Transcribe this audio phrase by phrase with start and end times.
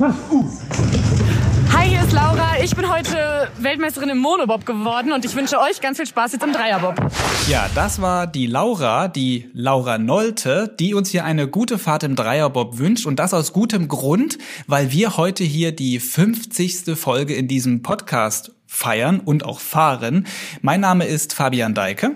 [0.00, 2.58] Hi, hier ist Laura.
[2.62, 6.42] Ich bin heute Weltmeisterin im Monobob geworden und ich wünsche euch ganz viel Spaß jetzt
[6.42, 6.94] im Dreierbob.
[7.50, 12.16] Ja, das war die Laura, die Laura Nolte, die uns hier eine gute Fahrt im
[12.16, 16.96] Dreierbob wünscht und das aus gutem Grund, weil wir heute hier die 50.
[16.98, 20.26] Folge in diesem Podcast feiern und auch fahren.
[20.62, 22.12] Mein Name ist Fabian Deike.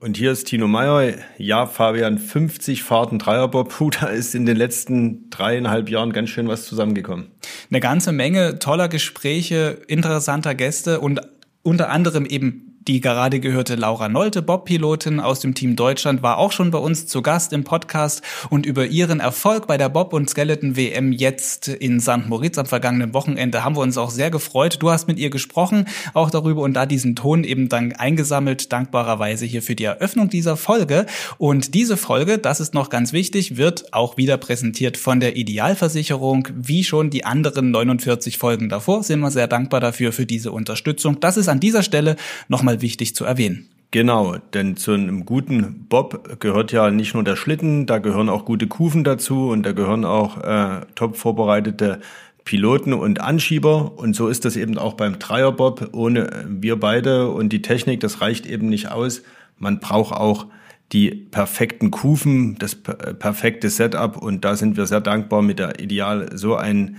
[0.00, 1.14] Und hier ist Tino Meyer.
[1.38, 3.70] Ja, Fabian, 50 Fahrten Dreierbob.
[3.70, 7.26] Puh, da ist in den letzten dreieinhalb Jahren ganz schön was zusammengekommen.
[7.68, 11.20] Eine ganze Menge toller Gespräche, interessanter Gäste und
[11.62, 16.52] unter anderem eben die gerade gehörte Laura Nolte, Bob-Pilotin aus dem Team Deutschland, war auch
[16.52, 20.30] schon bei uns zu Gast im Podcast und über ihren Erfolg bei der Bob- und
[20.30, 22.26] Skeleton-WM jetzt in St.
[22.26, 24.78] Moritz am vergangenen Wochenende haben wir uns auch sehr gefreut.
[24.80, 25.84] Du hast mit ihr gesprochen,
[26.14, 30.56] auch darüber und da diesen Ton eben dann eingesammelt, dankbarerweise hier für die Eröffnung dieser
[30.56, 31.04] Folge.
[31.36, 36.48] Und diese Folge, das ist noch ganz wichtig, wird auch wieder präsentiert von der Idealversicherung,
[36.54, 39.02] wie schon die anderen 49 Folgen davor.
[39.02, 41.20] Sind wir sehr dankbar dafür, für diese Unterstützung.
[41.20, 42.16] Das ist an dieser Stelle
[42.48, 43.68] nochmal wichtig zu erwähnen.
[43.90, 48.44] Genau, denn zu einem guten Bob gehört ja nicht nur der Schlitten, da gehören auch
[48.44, 52.00] gute Kufen dazu und da gehören auch äh, top vorbereitete
[52.48, 53.98] Piloten und Anschieber.
[53.98, 55.90] Und so ist das eben auch beim Dreierbob.
[55.92, 59.22] Ohne wir beide und die Technik, das reicht eben nicht aus.
[59.58, 60.46] Man braucht auch
[60.92, 64.16] die perfekten Kufen, das perfekte Setup.
[64.16, 66.96] Und da sind wir sehr dankbar, mit der Ideal so einen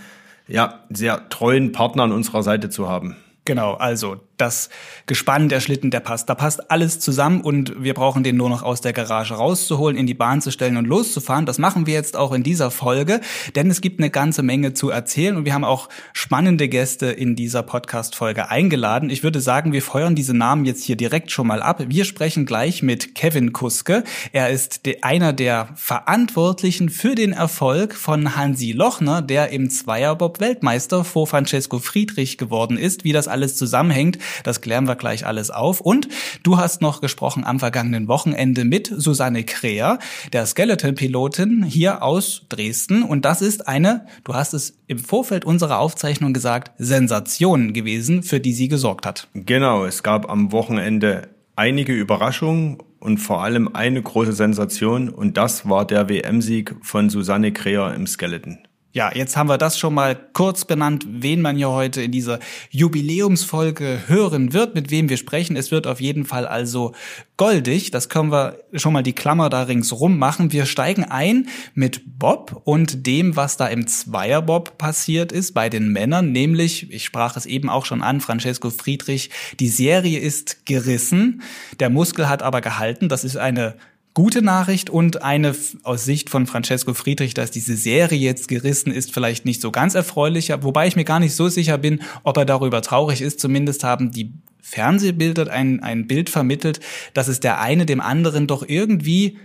[0.47, 3.15] ja, sehr treuen Partner an unserer Seite zu haben.
[3.45, 4.69] Genau, also das
[5.05, 6.29] Gespann, der Schlitten, der passt.
[6.29, 10.07] Da passt alles zusammen und wir brauchen den nur noch aus der Garage rauszuholen, in
[10.07, 11.45] die Bahn zu stellen und loszufahren.
[11.45, 13.21] Das machen wir jetzt auch in dieser Folge,
[13.55, 17.35] denn es gibt eine ganze Menge zu erzählen und wir haben auch spannende Gäste in
[17.35, 19.09] dieser Podcast-Folge eingeladen.
[19.09, 21.83] Ich würde sagen, wir feuern diese Namen jetzt hier direkt schon mal ab.
[21.87, 24.03] Wir sprechen gleich mit Kevin Kuske.
[24.31, 31.03] Er ist einer der Verantwortlichen für den Erfolg von Hansi Lochner, der im Zweierbob Weltmeister
[31.03, 33.03] vor Francesco Friedrich geworden ist.
[33.03, 35.81] Wie das alles zusammenhängt, das klären wir gleich alles auf.
[35.81, 36.07] Und
[36.43, 39.99] du hast noch gesprochen am vergangenen Wochenende mit Susanne Kreher,
[40.33, 43.03] der Skeleton-Pilotin hier aus Dresden.
[43.03, 48.39] Und das ist eine, du hast es im Vorfeld unserer Aufzeichnung gesagt, Sensation gewesen, für
[48.39, 49.27] die sie gesorgt hat.
[49.33, 55.67] Genau, es gab am Wochenende einige Überraschungen und vor allem eine große Sensation und das
[55.67, 58.59] war der WM-Sieg von Susanne Kreher im Skeleton.
[58.91, 62.39] Ja, jetzt haben wir das schon mal kurz benannt, wen man hier heute in dieser
[62.71, 65.55] Jubiläumsfolge hören wird, mit wem wir sprechen.
[65.55, 66.95] Es wird auf jeden Fall also
[67.37, 67.91] goldig.
[67.91, 70.51] Das können wir schon mal die Klammer da ringsrum machen.
[70.51, 75.89] Wir steigen ein mit Bob und dem, was da im Zweierbob passiert ist bei den
[75.89, 79.29] Männern, nämlich, ich sprach es eben auch schon an, Francesco Friedrich,
[79.59, 81.43] die Serie ist gerissen,
[81.79, 83.07] der Muskel hat aber gehalten.
[83.07, 83.75] Das ist eine
[84.13, 89.13] gute Nachricht und eine aus Sicht von Francesco Friedrich, dass diese Serie jetzt gerissen ist,
[89.13, 92.45] vielleicht nicht so ganz erfreulicher, wobei ich mir gar nicht so sicher bin, ob er
[92.45, 93.39] darüber traurig ist.
[93.39, 96.79] Zumindest haben die Fernsehbilder ein, ein Bild vermittelt,
[97.13, 99.37] dass es der eine dem anderen doch irgendwie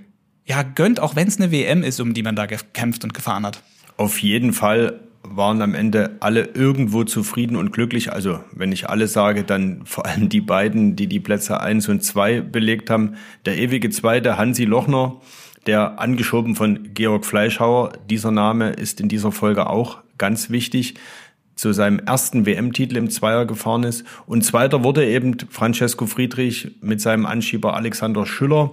[0.45, 3.47] ja gönnt, auch wenn es eine WM ist, um die man da gekämpft und gefahren
[3.47, 3.63] hat.
[3.97, 8.13] Auf jeden Fall waren am Ende alle irgendwo zufrieden und glücklich.
[8.13, 12.05] Also wenn ich alle sage, dann vor allem die beiden, die die Plätze eins und
[12.05, 13.15] zwei belegt haben.
[13.45, 15.17] Der ewige Zweite, Hansi Lochner,
[15.67, 17.93] der angeschoben von Georg Fleischhauer.
[18.11, 20.95] Dieser Name ist in dieser Folge auch ganz wichtig
[21.57, 24.05] zu seinem ersten WM-Titel im Zweier gefahren ist.
[24.27, 28.73] Und zweiter wurde eben Francesco Friedrich mit seinem Anschieber Alexander Schüller.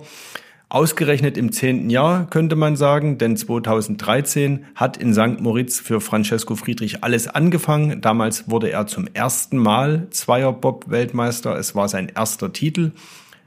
[0.72, 5.42] Ausgerechnet im zehnten Jahr könnte man sagen, denn 2013 hat in St.
[5.42, 8.00] Moritz für Francesco Friedrich alles angefangen.
[8.00, 11.58] Damals wurde er zum ersten Mal Zweierbob-Weltmeister.
[11.58, 12.94] Es war sein erster Titel.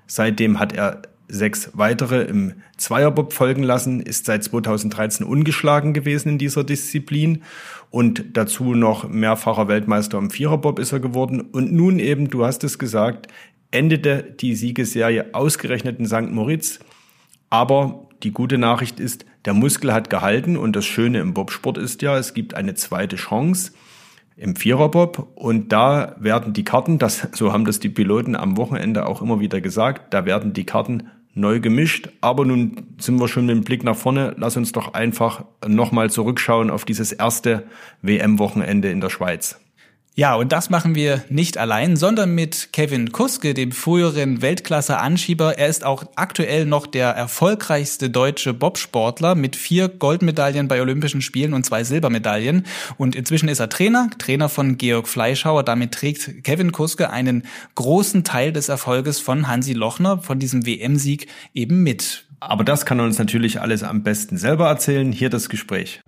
[0.07, 6.39] Seitdem hat er sechs weitere im Zweierbob folgen lassen, ist seit 2013 ungeschlagen gewesen in
[6.39, 7.43] dieser Disziplin
[7.89, 11.41] und dazu noch mehrfacher Weltmeister im Viererbob ist er geworden.
[11.41, 13.29] Und nun eben, du hast es gesagt,
[13.71, 16.31] endete die Siegesserie ausgerechnet in St.
[16.31, 16.81] Moritz.
[17.51, 22.03] Aber die gute Nachricht ist, der Muskel hat gehalten und das Schöne im Bobsport ist
[22.03, 23.73] ja, es gibt eine zweite Chance
[24.37, 29.07] im Viererbob und da werden die Karten, das, so haben das die Piloten am Wochenende
[29.07, 32.09] auch immer wieder gesagt, da werden die Karten neu gemischt.
[32.21, 34.35] Aber nun sind wir schon mit dem Blick nach vorne.
[34.39, 37.65] Lass uns doch einfach nochmal zurückschauen auf dieses erste
[38.03, 39.61] WM-Wochenende in der Schweiz.
[40.17, 45.59] Ja, und das machen wir nicht allein, sondern mit Kevin Kuske, dem früheren Weltklasse-Anschieber.
[45.59, 51.53] Er ist auch aktuell noch der erfolgreichste deutsche Bobsportler mit vier Goldmedaillen bei Olympischen Spielen
[51.53, 52.65] und zwei Silbermedaillen.
[52.97, 55.65] Und inzwischen ist er Trainer, Trainer von Georg Fleischhauer.
[55.65, 57.43] Damit trägt Kevin Kuske einen
[57.75, 62.27] großen Teil des Erfolges von Hansi Lochner, von diesem WM-Sieg eben mit.
[62.39, 65.11] Aber das kann er uns natürlich alles am besten selber erzählen.
[65.11, 66.03] Hier das Gespräch.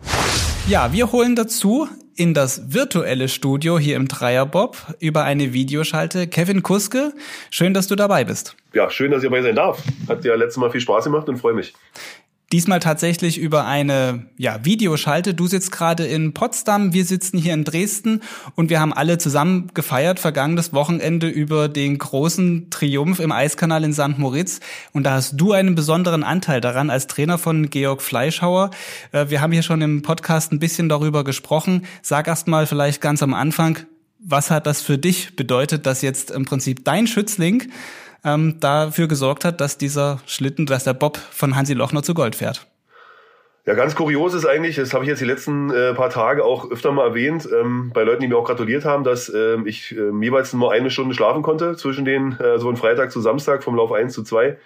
[0.68, 6.26] Ja, wir holen dazu in das virtuelle Studio hier im Dreierbob über eine Videoschalte.
[6.26, 7.12] Kevin Kuske,
[7.50, 8.56] schön, dass du dabei bist.
[8.72, 9.82] Ja, schön, dass ich dabei sein darf.
[10.08, 11.74] Hat ja letztes Mal viel Spaß gemacht und freue mich.
[12.52, 15.34] Diesmal tatsächlich über eine ja, Videoschalte.
[15.34, 18.20] Du sitzt gerade in Potsdam, wir sitzen hier in Dresden
[18.54, 23.92] und wir haben alle zusammen gefeiert vergangenes Wochenende über den großen Triumph im Eiskanal in
[23.92, 24.18] St.
[24.18, 24.60] Moritz.
[24.92, 28.70] Und da hast du einen besonderen Anteil daran als Trainer von Georg Fleischhauer.
[29.10, 31.84] Äh, wir haben hier schon im Podcast ein bisschen darüber gesprochen.
[32.00, 33.80] Sag erst mal vielleicht ganz am Anfang,
[34.20, 37.72] was hat das für dich bedeutet, dass jetzt im Prinzip dein Schützling
[38.26, 42.34] ähm, dafür gesorgt hat, dass dieser Schlitten, dass der Bob von Hansi Lochner zu Gold
[42.34, 42.66] fährt.
[43.64, 46.70] Ja, ganz kurios ist eigentlich, das habe ich jetzt die letzten äh, paar Tage auch
[46.70, 50.22] öfter mal erwähnt, ähm, bei Leuten, die mir auch gratuliert haben, dass ähm, ich ähm,
[50.22, 53.74] jeweils nur eine Stunde schlafen konnte zwischen den, äh, so von Freitag zu Samstag, vom
[53.74, 54.56] Lauf 1 zu 2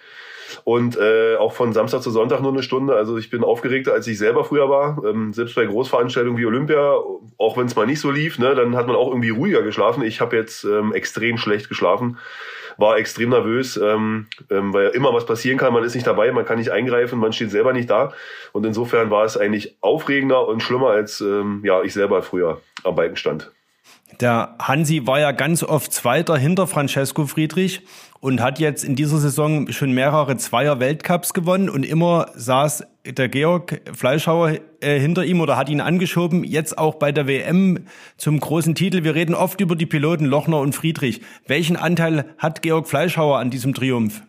[0.65, 2.95] und äh, auch von Samstag zu Sonntag nur eine Stunde.
[2.95, 5.01] Also ich bin aufgeregter, als ich selber früher war.
[5.03, 6.93] Ähm, selbst bei Großveranstaltungen wie Olympia,
[7.37, 10.03] auch wenn es mal nicht so lief, ne, dann hat man auch irgendwie ruhiger geschlafen.
[10.03, 12.17] Ich habe jetzt ähm, extrem schlecht geschlafen
[12.77, 15.73] war extrem nervös, ähm, ähm, weil immer was passieren kann.
[15.73, 18.13] Man ist nicht dabei, man kann nicht eingreifen, man steht selber nicht da.
[18.51, 22.95] Und insofern war es eigentlich aufregender und schlimmer als ähm, ja ich selber früher am
[22.95, 23.51] Balken stand.
[24.19, 27.81] Der Hansi war ja ganz oft Zweiter hinter Francesco Friedrich
[28.19, 33.29] und hat jetzt in dieser Saison schon mehrere Zweier Weltcups gewonnen und immer saß der
[33.29, 37.85] Georg Fleischhauer äh, hinter ihm oder hat ihn angeschoben, jetzt auch bei der WM
[38.17, 39.03] zum großen Titel.
[39.03, 41.21] Wir reden oft über die Piloten Lochner und Friedrich.
[41.47, 44.21] Welchen Anteil hat Georg Fleischhauer an diesem Triumph?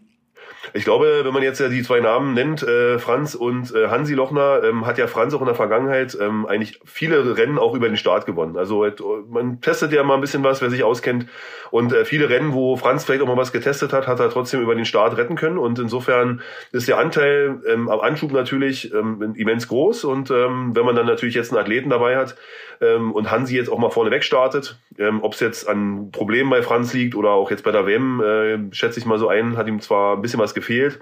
[0.75, 4.15] Ich glaube, wenn man jetzt ja die zwei Namen nennt, äh, Franz und äh, Hansi
[4.15, 7.89] Lochner, ähm, hat ja Franz auch in der Vergangenheit ähm, eigentlich viele Rennen auch über
[7.89, 8.57] den Start gewonnen.
[8.57, 8.93] Also äh,
[9.29, 11.27] man testet ja mal ein bisschen was, wer sich auskennt.
[11.73, 14.61] Und äh, viele Rennen, wo Franz vielleicht auch mal was getestet hat, hat er trotzdem
[14.61, 15.59] über den Start retten können.
[15.59, 20.05] Und insofern ist der Anteil ähm, am Anschub natürlich ähm, immens groß.
[20.05, 22.37] Und ähm, wenn man dann natürlich jetzt einen Athleten dabei hat
[22.81, 26.51] ähm, und Hansi jetzt auch mal vorne weg startet, ähm, ob es jetzt an Problemen
[26.51, 29.57] bei Franz liegt oder auch jetzt bei der WM, äh, schätze ich mal so ein,
[29.57, 31.01] hat ihm zwar ein bisschen was gefehlt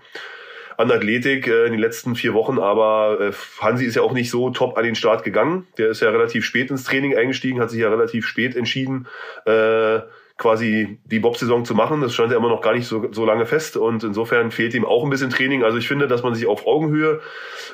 [0.81, 4.31] an Athletik äh, in den letzten vier Wochen, aber äh, Hansi ist ja auch nicht
[4.31, 5.67] so top an den Start gegangen.
[5.76, 9.06] Der ist ja relativ spät ins Training eingestiegen, hat sich ja relativ spät entschieden,
[9.44, 10.00] äh,
[10.38, 12.00] quasi die Bob-Saison zu machen.
[12.00, 14.87] Das stand ja immer noch gar nicht so, so lange fest und insofern fehlt ihm
[14.87, 15.64] auch ein bisschen Training.
[15.64, 17.20] Also ich finde, dass man sich auf Augenhöhe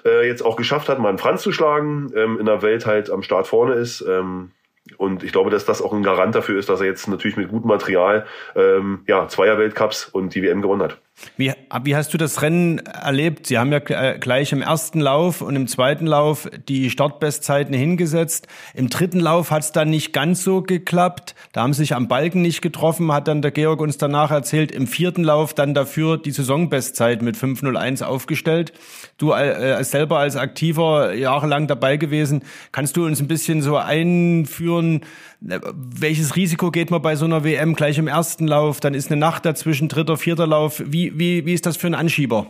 [0.04, 3.10] äh, jetzt auch geschafft hat, mal einen Franz zu schlagen, ähm, in der Welt halt
[3.10, 4.00] am Start vorne ist.
[4.00, 4.50] Ähm,
[4.98, 7.48] und ich glaube, dass das auch ein Garant dafür ist, dass er jetzt natürlich mit
[7.48, 8.26] gutem Material
[8.56, 10.98] ähm, ja, Zweier Weltcups und die WM gewonnen hat.
[11.38, 11.52] Wie,
[11.82, 13.46] wie hast du das Rennen erlebt?
[13.46, 18.48] Sie haben ja äh, gleich im ersten Lauf und im zweiten Lauf die Startbestzeiten hingesetzt.
[18.74, 21.34] Im dritten Lauf hat es dann nicht ganz so geklappt.
[21.52, 24.70] Da haben sie sich am Balken nicht getroffen, hat dann der Georg uns danach erzählt.
[24.72, 28.74] Im vierten Lauf dann dafür die Saisonbestzeit mit 5.01 aufgestellt.
[29.16, 32.42] Du äh, selber als Aktiver jahrelang dabei gewesen.
[32.72, 35.00] Kannst du uns ein bisschen so einführen,
[35.40, 38.80] welches Risiko geht man bei so einer WM gleich im ersten Lauf?
[38.80, 40.82] Dann ist eine Nacht dazwischen, dritter, vierter Lauf.
[40.84, 42.46] Wie, wie, wie ist das für ein Anschieber?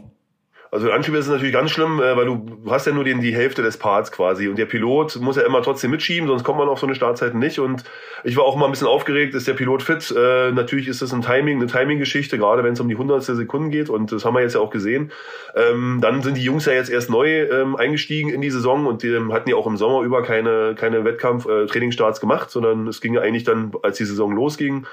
[0.71, 3.63] Also Anschieber ist natürlich ganz schlimm, äh, weil du hast ja nur den, die Hälfte
[3.63, 6.81] des Parts quasi und der Pilot muss ja immer trotzdem mitschieben, sonst kommt man auf
[6.81, 7.85] so eine Startzeit nicht und
[8.25, 10.13] ich war auch mal ein bisschen aufgeregt, ist der Pilot fit?
[10.17, 13.71] Äh, natürlich ist das ein Timing, eine Timing-Geschichte, gerade wenn es um die hundertstel Sekunden
[13.71, 15.13] geht und das haben wir jetzt ja auch gesehen.
[15.55, 19.03] Ähm, dann sind die Jungs ja jetzt erst neu ähm, eingestiegen in die Saison und
[19.03, 23.01] die ähm, hatten ja auch im Sommer über keine, keine Wettkampf-Trainingsstarts äh, gemacht, sondern es
[23.01, 24.87] ging ja eigentlich dann, als die Saison losging,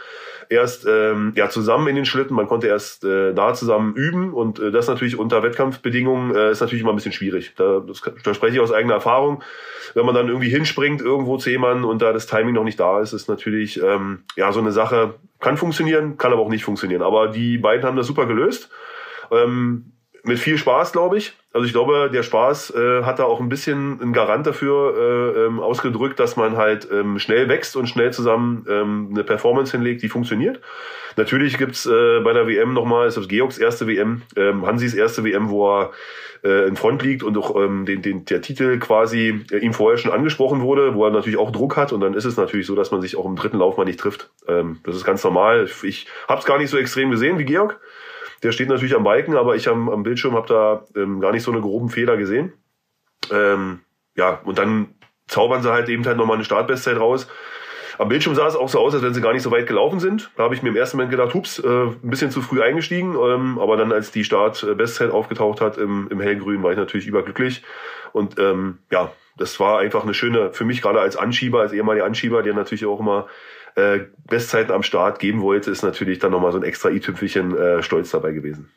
[0.49, 2.35] erst ähm, ja zusammen in den Schlitten.
[2.35, 6.61] Man konnte erst äh, da zusammen üben und äh, das natürlich unter Wettkampfbedingungen äh, ist
[6.61, 7.53] natürlich immer ein bisschen schwierig.
[7.55, 9.41] Da, das, da spreche ich aus eigener Erfahrung.
[9.93, 13.01] Wenn man dann irgendwie hinspringt irgendwo zu jemandem und da das Timing noch nicht da
[13.01, 17.01] ist, ist natürlich ähm, ja so eine Sache kann funktionieren, kann aber auch nicht funktionieren.
[17.01, 18.69] Aber die beiden haben das super gelöst.
[19.31, 19.91] Ähm,
[20.23, 21.33] mit viel Spaß, glaube ich.
[21.51, 25.45] Also ich glaube, der Spaß äh, hat da auch ein bisschen ein Garant dafür äh,
[25.45, 30.01] ähm, ausgedrückt, dass man halt ähm, schnell wächst und schnell zusammen ähm, eine Performance hinlegt,
[30.01, 30.61] die funktioniert.
[31.15, 35.23] Natürlich gibt's äh, bei der WM nochmal, ist das Georgs erste WM, ähm, Hansis erste
[35.23, 35.91] WM, wo er
[36.43, 39.97] äh, in Front liegt und auch ähm, den, den, der Titel quasi äh, ihm vorher
[39.97, 42.75] schon angesprochen wurde, wo er natürlich auch Druck hat und dann ist es natürlich so,
[42.75, 44.29] dass man sich auch im dritten Lauf mal nicht trifft.
[44.47, 45.69] Ähm, das ist ganz normal.
[45.83, 47.79] Ich habe es gar nicht so extrem gesehen wie Georg.
[48.43, 51.43] Der steht natürlich am Balken, aber ich am, am Bildschirm habe da ähm, gar nicht
[51.43, 52.53] so eine groben Fehler gesehen.
[53.31, 53.79] Ähm,
[54.15, 54.95] ja, und dann
[55.27, 57.27] zaubern sie halt eben halt nochmal eine Startbestzeit raus.
[57.97, 59.99] Am Bildschirm sah es auch so aus, als wenn sie gar nicht so weit gelaufen
[59.99, 60.31] sind.
[60.35, 63.15] Da habe ich mir im ersten Moment gedacht, hups, äh, ein bisschen zu früh eingestiegen.
[63.15, 67.63] Ähm, aber dann, als die Startbestzeit aufgetaucht hat im, im hellgrün, war ich natürlich überglücklich.
[68.11, 72.05] Und ähm, ja, das war einfach eine schöne, für mich gerade als Anschieber, als ehemaliger
[72.05, 73.27] Anschieber, der natürlich auch immer
[73.75, 77.83] äh, Bestzeiten am Start geben wollte, ist natürlich dann nochmal so ein extra i-Tüpfelchen äh,
[77.83, 78.69] Stolz dabei gewesen.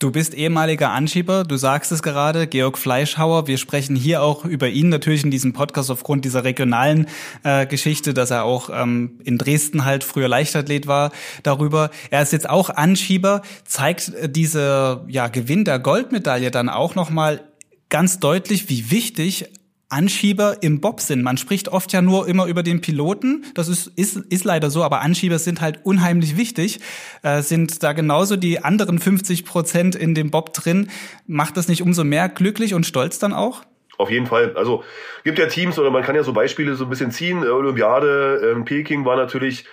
[0.00, 3.48] Du bist ehemaliger Anschieber, du sagst es gerade, Georg Fleischhauer.
[3.48, 7.08] Wir sprechen hier auch über ihn natürlich in diesem Podcast aufgrund dieser regionalen
[7.42, 11.10] äh, Geschichte, dass er auch ähm, in Dresden halt früher Leichtathlet war
[11.42, 11.90] darüber.
[12.10, 17.40] Er ist jetzt auch Anschieber, zeigt äh, dieser ja, Gewinn der Goldmedaille dann auch nochmal
[17.88, 19.46] ganz deutlich, wie wichtig
[19.88, 21.22] Anschieber im Bob sind.
[21.22, 23.46] Man spricht oft ja nur immer über den Piloten.
[23.54, 26.80] Das ist, ist, ist leider so, aber Anschieber sind halt unheimlich wichtig.
[27.22, 30.90] Äh, sind da genauso die anderen 50 Prozent in dem Bob drin.
[31.26, 33.62] Macht das nicht umso mehr glücklich und stolz dann auch?
[33.96, 34.54] Auf jeden Fall.
[34.56, 34.84] Also
[35.24, 37.42] gibt ja Teams oder man kann ja so Beispiele so ein bisschen ziehen.
[37.42, 39.64] Olympiade, äh, Peking war natürlich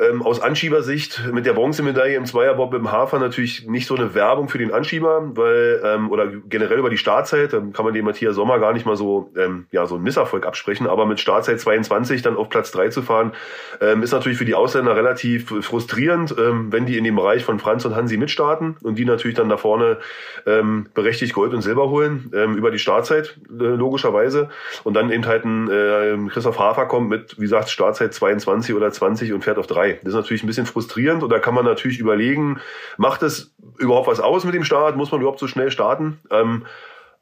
[0.00, 4.48] ähm, aus Anschiebersicht mit der Bronzemedaille im Zweierbob im Hafer natürlich nicht so eine Werbung
[4.48, 8.34] für den Anschieber, weil ähm, oder generell über die Startzeit, dann kann man dem Matthias
[8.34, 12.22] Sommer gar nicht mal so ähm, ja so einen Misserfolg absprechen, aber mit Startzeit 22
[12.22, 13.32] dann auf Platz 3 zu fahren,
[13.80, 17.58] ähm, ist natürlich für die Ausländer relativ frustrierend, ähm, wenn die in dem Bereich von
[17.58, 19.98] Franz und Hansi mitstarten und die natürlich dann da vorne
[20.46, 24.48] ähm, berechtigt Gold und Silber holen ähm, über die Startzeit äh, logischerweise.
[24.84, 28.90] Und dann eben halt ein äh, Christoph Hafer kommt mit wie gesagt Startzeit 22 oder
[28.90, 31.64] 20 und fährt auf 3 das ist natürlich ein bisschen frustrierend und da kann man
[31.64, 32.60] natürlich überlegen,
[32.96, 34.96] macht es überhaupt was aus mit dem Start?
[34.96, 36.18] Muss man überhaupt so schnell starten?
[36.30, 36.66] Ähm,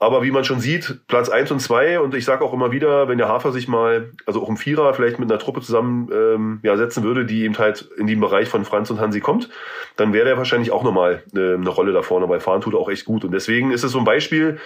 [0.01, 3.09] aber wie man schon sieht, Platz eins und zwei und ich sage auch immer wieder,
[3.09, 6.61] wenn der Hafer sich mal, also auch im Vierer vielleicht mit einer Truppe zusammen ähm,
[6.63, 9.49] ja, setzen würde, die eben halt in den Bereich von Franz und Hansi kommt,
[9.97, 12.81] dann wäre der wahrscheinlich auch nochmal äh, eine Rolle da vorne, weil fahren tut er
[12.81, 13.25] auch echt gut.
[13.25, 14.59] Und deswegen ist es so ein Beispiel,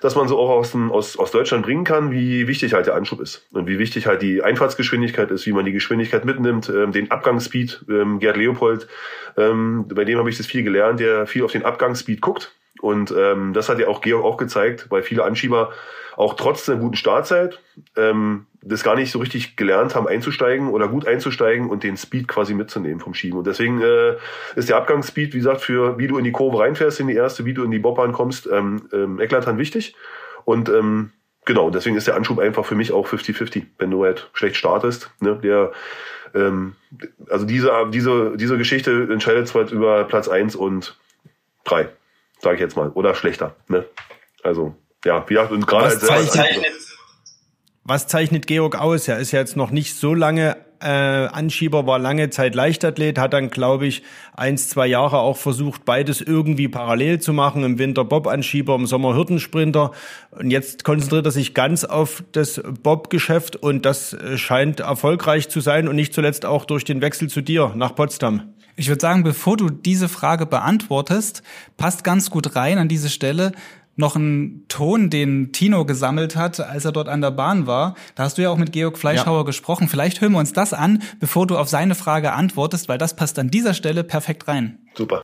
[0.00, 2.96] dass man so auch aus, dem, aus, aus Deutschland bringen kann, wie wichtig halt der
[2.96, 6.90] Anschub ist und wie wichtig halt die Einfahrtsgeschwindigkeit ist, wie man die Geschwindigkeit mitnimmt, ähm,
[6.90, 7.84] den Abgangsspeed.
[7.88, 8.88] Ähm, Gerd Leopold,
[9.36, 13.14] ähm, bei dem habe ich das viel gelernt, der viel auf den Abgangsspeed guckt und
[13.16, 15.72] ähm, das hat ja auch Georg auch gezeigt, weil viele Anschieber
[16.16, 17.60] auch trotz einer guten Startzeit
[17.96, 22.28] ähm, das gar nicht so richtig gelernt haben, einzusteigen oder gut einzusteigen und den Speed
[22.28, 23.38] quasi mitzunehmen vom Schieben.
[23.38, 24.16] Und deswegen äh,
[24.54, 27.44] ist der Abgangsspeed, wie gesagt, für wie du in die Kurve reinfährst in die erste,
[27.44, 29.94] wie du in die Bobbahn kommst, ähm, ähm, eklatant wichtig.
[30.44, 31.12] Und ähm,
[31.46, 35.10] genau, deswegen ist der Anschub einfach für mich auch 50-50, wenn du halt schlecht startest.
[35.20, 35.38] Ne?
[35.42, 35.72] Der
[36.34, 36.76] ähm,
[37.30, 40.98] also diese, diese, diese Geschichte entscheidet zwar über Platz eins und
[41.64, 41.88] drei
[42.40, 43.54] sage ich jetzt mal, oder schlechter.
[43.68, 43.84] Ne?
[44.42, 46.72] Also ja, wie gesagt, und gerade was, zeichnet,
[47.84, 49.08] was zeichnet Georg aus?
[49.08, 53.32] Er ist ja jetzt noch nicht so lange äh, Anschieber, war lange Zeit Leichtathlet, hat
[53.32, 54.02] dann, glaube ich,
[54.34, 57.64] eins, zwei Jahre auch versucht, beides irgendwie parallel zu machen.
[57.64, 59.92] Im Winter Bob-Anschieber, im Sommer Hürdensprinter.
[60.30, 65.60] Und jetzt konzentriert er sich ganz auf das Bob-Geschäft und das äh, scheint erfolgreich zu
[65.60, 68.54] sein und nicht zuletzt auch durch den Wechsel zu dir nach Potsdam.
[68.76, 71.42] Ich würde sagen, bevor du diese Frage beantwortest,
[71.76, 73.52] passt ganz gut rein an diese Stelle
[73.96, 77.94] noch ein Ton, den Tino gesammelt hat, als er dort an der Bahn war.
[78.14, 79.44] Da hast du ja auch mit Georg Fleischhauer ja.
[79.44, 79.88] gesprochen.
[79.88, 83.38] Vielleicht hören wir uns das an, bevor du auf seine Frage antwortest, weil das passt
[83.38, 84.78] an dieser Stelle perfekt rein.
[84.94, 85.22] Super.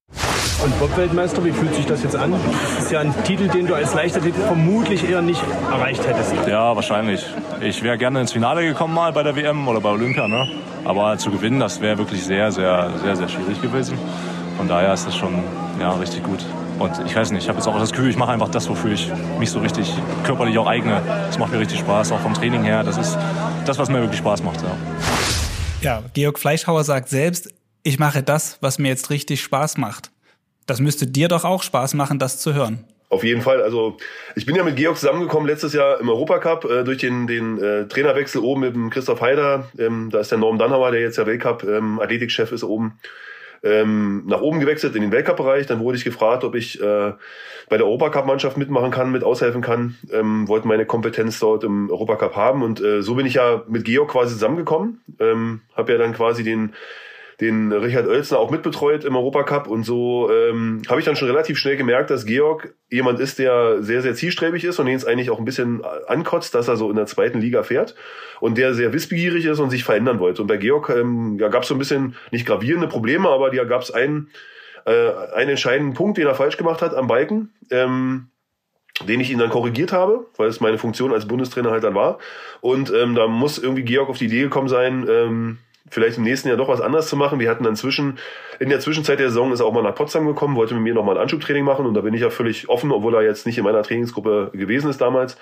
[0.63, 2.33] Und Bob-Weltmeister, wie fühlt sich das jetzt an?
[2.33, 6.33] Das ist ja ein Titel, den du als Leichtathlet vermutlich eher nicht erreicht hättest.
[6.49, 7.27] Ja, wahrscheinlich.
[7.61, 10.49] Ich wäre gerne ins Finale gekommen mal bei der WM oder bei Olympia, ne?
[10.85, 13.99] Aber zu gewinnen, das wäre wirklich sehr, sehr, sehr, sehr schwierig gewesen.
[14.57, 15.35] Von daher ist das schon
[15.79, 16.45] ja, richtig gut.
[16.79, 18.93] Und ich weiß nicht, ich habe jetzt auch das Gefühl, ich mache einfach das, wofür
[18.93, 19.93] ich mich so richtig
[20.25, 21.03] körperlich auch eigne.
[21.27, 22.83] Das macht mir richtig Spaß, auch vom Training her.
[22.83, 23.19] Das ist
[23.67, 24.63] das, was mir wirklich Spaß macht.
[24.63, 24.71] Ja,
[25.83, 27.51] ja Georg Fleischhauer sagt selbst,
[27.83, 30.11] ich mache das, was mir jetzt richtig Spaß macht.
[30.67, 32.85] Das müsste dir doch auch Spaß machen, das zu hören.
[33.09, 33.63] Auf jeden Fall.
[33.63, 33.97] Also
[34.35, 37.87] ich bin ja mit Georg zusammengekommen letztes Jahr im Europacup äh, durch den, den äh,
[37.87, 39.69] Trainerwechsel oben mit dem Christoph Heider.
[39.79, 42.99] Ähm, da ist der Norm Dannauer, der jetzt der Weltcup ähm, Athletikchef ist oben
[43.63, 45.67] ähm, nach oben gewechselt in den Weltcup-Bereich.
[45.67, 47.13] Dann wurde ich gefragt, ob ich äh,
[47.69, 49.97] bei der Europacup-Mannschaft mitmachen kann, mit aushelfen kann.
[50.13, 52.63] Ähm, wollten meine Kompetenz dort im Europacup haben.
[52.63, 55.01] Und äh, so bin ich ja mit Georg quasi zusammengekommen.
[55.19, 56.75] Ähm, habe ja dann quasi den
[57.41, 61.59] den Richard Oelsner auch mitbetreut im Europacup und so ähm, habe ich dann schon relativ
[61.59, 65.31] schnell gemerkt, dass Georg jemand ist, der sehr, sehr zielstrebig ist und den es eigentlich
[65.31, 67.95] auch ein bisschen ankotzt, dass er so in der zweiten Liga fährt
[68.41, 70.43] und der sehr wissbegierig ist und sich verändern wollte.
[70.43, 73.65] Und bei Georg ähm, ja, gab es so ein bisschen, nicht gravierende Probleme, aber da
[73.65, 74.31] gab es einen,
[74.87, 77.53] äh, einen entscheidenden Punkt, den er falsch gemacht hat am Balken.
[77.71, 78.29] Ähm,
[79.05, 82.19] den ich ihn dann korrigiert habe, weil es meine Funktion als Bundestrainer halt dann war.
[82.63, 85.59] Und ähm, da muss irgendwie Georg auf die Idee gekommen sein, ähm,
[85.91, 87.39] vielleicht im nächsten Jahr doch was anderes zu machen.
[87.39, 88.19] Wir hatten dann zwischen,
[88.59, 90.95] in der Zwischenzeit der Saison ist er auch mal nach Potsdam gekommen, wollte mit mir
[90.95, 93.59] nochmal ein Anschubtraining machen und da bin ich ja völlig offen, obwohl er jetzt nicht
[93.59, 95.37] in meiner Trainingsgruppe gewesen ist damals.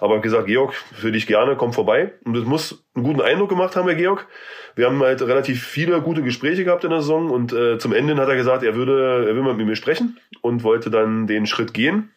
[0.00, 2.12] Aber gesagt, Georg, für dich gerne, komm vorbei.
[2.24, 4.26] Und das muss einen guten Eindruck gemacht haben, Herr Georg.
[4.74, 8.16] Wir haben halt relativ viele gute Gespräche gehabt in der Saison und äh, zum Ende
[8.16, 11.46] hat er gesagt, er würde, er will mal mit mir sprechen und wollte dann den
[11.46, 12.10] Schritt gehen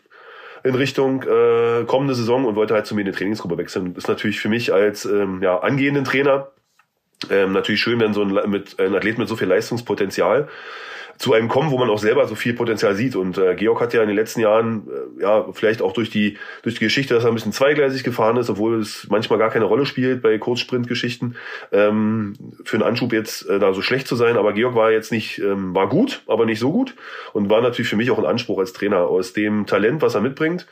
[0.64, 3.94] in Richtung äh, kommende Saison und wollte halt zu mir in die Trainingsgruppe wechseln.
[3.94, 6.48] Das ist natürlich für mich als ähm, ja, angehenden Trainer
[7.30, 10.48] Ähm, natürlich schön, wenn so ein, mit, ein Athlet mit so viel Leistungspotenzial
[11.18, 13.16] zu einem kommen, wo man auch selber so viel Potenzial sieht.
[13.16, 14.88] Und äh, Georg hat ja in den letzten Jahren,
[15.20, 18.38] äh, ja, vielleicht auch durch die, durch die Geschichte, dass er ein bisschen zweigleisig gefahren
[18.38, 21.38] ist, obwohl es manchmal gar keine Rolle spielt bei Kurzsprintgeschichten,
[21.72, 24.38] ähm, für einen Anschub jetzt äh, da so schlecht zu sein.
[24.38, 26.96] Aber Georg war jetzt nicht, ähm, war gut, aber nicht so gut
[27.34, 30.22] und war natürlich für mich auch ein Anspruch als Trainer aus dem Talent, was er
[30.22, 30.68] mitbringt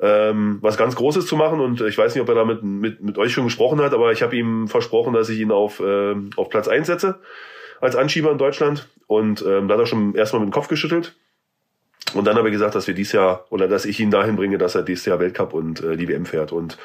[0.00, 1.60] ähm, was ganz Großes zu machen.
[1.60, 4.22] Und ich weiß nicht, ob er damit mit, mit euch schon gesprochen hat, aber ich
[4.22, 7.20] habe ihm versprochen, dass ich ihn auf, äh, auf Platz einsetze
[7.80, 8.88] als Anschieber in Deutschland.
[9.06, 11.14] Und ähm, da hat er schon erstmal mit dem Kopf geschüttelt.
[12.14, 14.58] Und dann habe ich gesagt, dass wir dieses Jahr oder dass ich ihn dahin bringe,
[14.58, 16.52] dass er dieses Jahr Weltcup und äh, die WM fährt.
[16.52, 16.78] Und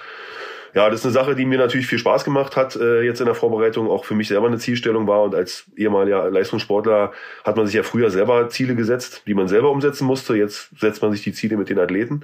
[0.74, 3.26] ja, das ist eine Sache, die mir natürlich viel Spaß gemacht hat äh, jetzt in
[3.26, 5.24] der Vorbereitung, auch für mich selber eine Zielstellung war.
[5.24, 7.12] Und als ehemaliger Leistungssportler
[7.44, 10.36] hat man sich ja früher selber Ziele gesetzt, die man selber umsetzen musste.
[10.36, 12.22] Jetzt setzt man sich die Ziele mit den Athleten.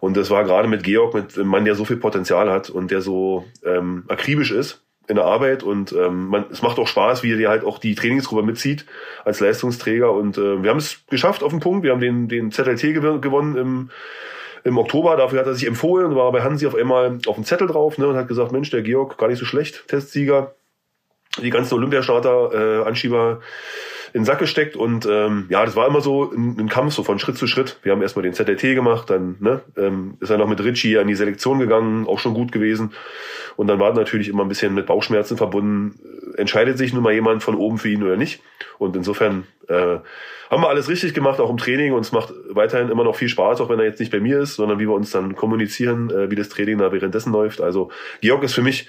[0.00, 2.90] Und das war gerade mit Georg, mit einem Mann, der so viel Potenzial hat und
[2.90, 7.22] der so ähm, akribisch ist in der Arbeit und ähm, man, es macht auch Spaß,
[7.22, 8.86] wie er halt auch die Trainingsgruppe mitzieht
[9.24, 11.84] als Leistungsträger und äh, wir haben es geschafft auf den Punkt.
[11.84, 13.90] Wir haben den, den ZLT gew gewonnen im,
[14.64, 15.16] im Oktober.
[15.16, 17.98] Dafür hat er sich empfohlen und war bei Hansi auf einmal auf dem Zettel drauf
[17.98, 20.54] ne, und hat gesagt, Mensch, der Georg, gar nicht so schlecht, Testsieger.
[21.40, 23.40] Die ganzen Olympiastarter, äh, Anschieber
[24.16, 27.02] in den Sack gesteckt und ähm, ja, das war immer so ein, ein, Kampf, so
[27.02, 27.78] von Schritt zu Schritt.
[27.82, 31.06] Wir haben erstmal den ZLT gemacht, dann ne, ähm, ist er noch mit Ritchie an
[31.06, 32.94] die Selektion gegangen, auch schon gut gewesen.
[33.56, 36.00] Und dann war natürlich immer ein bisschen mit Bauchschmerzen verbunden.
[36.38, 38.40] Entscheidet sich nun mal jemand von oben für ihn oder nicht?
[38.78, 39.98] Und insofern äh,
[40.50, 41.92] haben wir alles richtig gemacht, auch im Training.
[41.92, 44.40] Und es macht weiterhin immer noch viel Spaß, auch wenn er jetzt nicht bei mir
[44.40, 47.60] ist, sondern wie wir uns dann kommunizieren, äh, wie das Training da währenddessen läuft.
[47.60, 47.90] Also
[48.22, 48.88] Georg ist für mich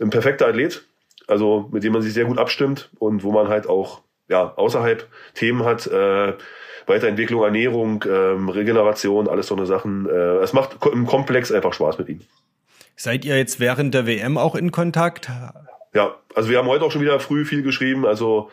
[0.00, 0.86] ein perfekter Athlet,
[1.26, 5.06] also mit dem man sich sehr gut abstimmt und wo man halt auch ja, außerhalb
[5.34, 6.34] Themen hat, äh,
[6.86, 10.08] Weiterentwicklung, Ernährung, ähm, Regeneration, alles so eine Sachen.
[10.08, 12.20] Äh, es macht im Komplex einfach Spaß mit ihm.
[12.96, 15.30] Seid ihr jetzt während der WM auch in Kontakt?
[15.94, 18.06] Ja, also wir haben heute auch schon wieder früh viel geschrieben.
[18.06, 18.50] Also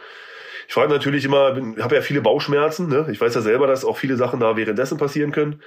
[0.67, 2.89] ich frage natürlich immer, ich habe ja viele Bauchschmerzen.
[2.89, 3.07] Ne?
[3.11, 5.61] Ich weiß ja selber, dass auch viele Sachen da währenddessen passieren können.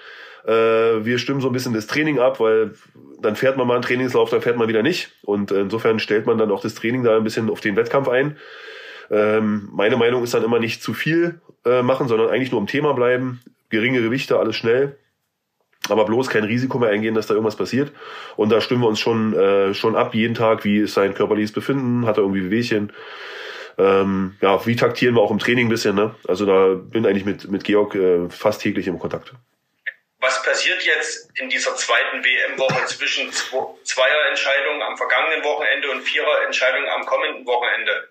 [0.46, 2.74] Äh, wir stimmen so ein bisschen das Training ab, weil
[3.20, 5.10] dann fährt man mal einen Trainingslauf, dann fährt man wieder nicht.
[5.22, 8.36] Und insofern stellt man dann auch das Training da ein bisschen auf den Wettkampf ein.
[9.10, 12.66] Ähm, meine Meinung ist dann immer nicht zu viel äh, machen, sondern eigentlich nur im
[12.66, 13.40] Thema bleiben.
[13.70, 14.98] Geringe Gewichte, alles schnell.
[15.88, 17.92] Aber bloß kein Risiko mehr eingehen, dass da irgendwas passiert.
[18.36, 21.52] Und da stimmen wir uns schon, äh, schon ab, jeden Tag, wie ist sein körperliches
[21.52, 22.92] Befinden, hat er irgendwie Wehwehchen.
[23.78, 25.94] Ähm, ja, wie taktieren wir auch im Training ein bisschen.
[25.94, 26.14] Ne?
[26.26, 29.32] Also da bin eigentlich mit, mit Georg äh, fast täglich im Kontakt.
[30.20, 37.06] Was passiert jetzt in dieser zweiten WM-Woche zwischen Zweierentscheidungen am vergangenen Wochenende und Viererentscheidungen am
[37.06, 38.08] kommenden Wochenende?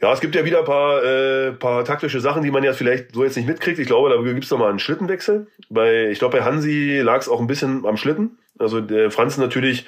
[0.00, 3.14] Ja, es gibt ja wieder ein paar, äh, paar taktische Sachen, die man ja vielleicht
[3.14, 3.78] so jetzt nicht mitkriegt.
[3.78, 5.46] Ich glaube, da gibt's noch mal einen Schlittenwechsel.
[5.70, 8.38] Bei, ich glaube, bei Hansi lag es auch ein bisschen am Schlitten.
[8.58, 9.86] Also der Franz natürlich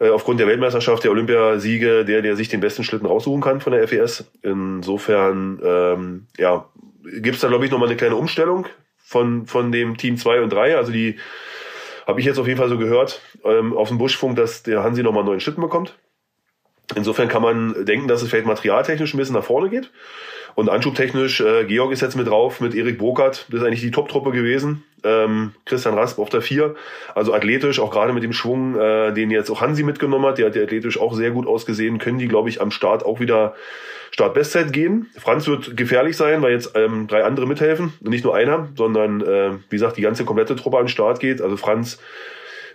[0.00, 3.72] äh, aufgrund der Weltmeisterschaft, der Olympiasiege, der, der sich den besten Schlitten raussuchen kann von
[3.72, 4.24] der FES.
[4.42, 6.66] Insofern, ähm, ja,
[7.04, 10.50] gibt's da, glaube ich, noch mal eine kleine Umstellung von, von dem Team 2 und
[10.50, 10.76] 3.
[10.76, 11.18] Also die
[12.06, 15.02] habe ich jetzt auf jeden Fall so gehört ähm, auf dem Buschfunk, dass der Hansi
[15.02, 15.94] noch mal einen neuen Schlitten bekommt.
[16.94, 19.90] Insofern kann man denken, dass es vielleicht materialtechnisch ein bisschen nach vorne geht.
[20.54, 23.90] Und anschubtechnisch, äh, Georg ist jetzt mit drauf, mit Erik Burkhardt, das ist eigentlich die
[23.90, 24.84] Top-Truppe gewesen.
[25.04, 26.74] Ähm, Christian Rasp auf der 4.
[27.14, 30.46] Also athletisch, auch gerade mit dem Schwung, äh, den jetzt auch Hansi mitgenommen hat, der
[30.46, 33.54] hat ja athletisch auch sehr gut ausgesehen, können die, glaube ich, am Start auch wieder
[34.12, 35.10] Start-Bestzeit gehen.
[35.18, 37.92] Franz wird gefährlich sein, weil jetzt ähm, drei andere mithelfen.
[38.00, 41.42] Nicht nur einer, sondern, äh, wie gesagt, die ganze komplette Truppe den Start geht.
[41.42, 41.98] Also Franz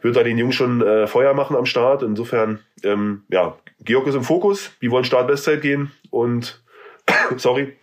[0.02, 2.04] wird da den Jungs schon äh, Feuer machen am Start.
[2.04, 4.72] Insofern, ähm, ja, Georg ist im Fokus.
[4.82, 6.64] Die wollen Start-Bestzeit gehen und,
[7.38, 7.76] sorry,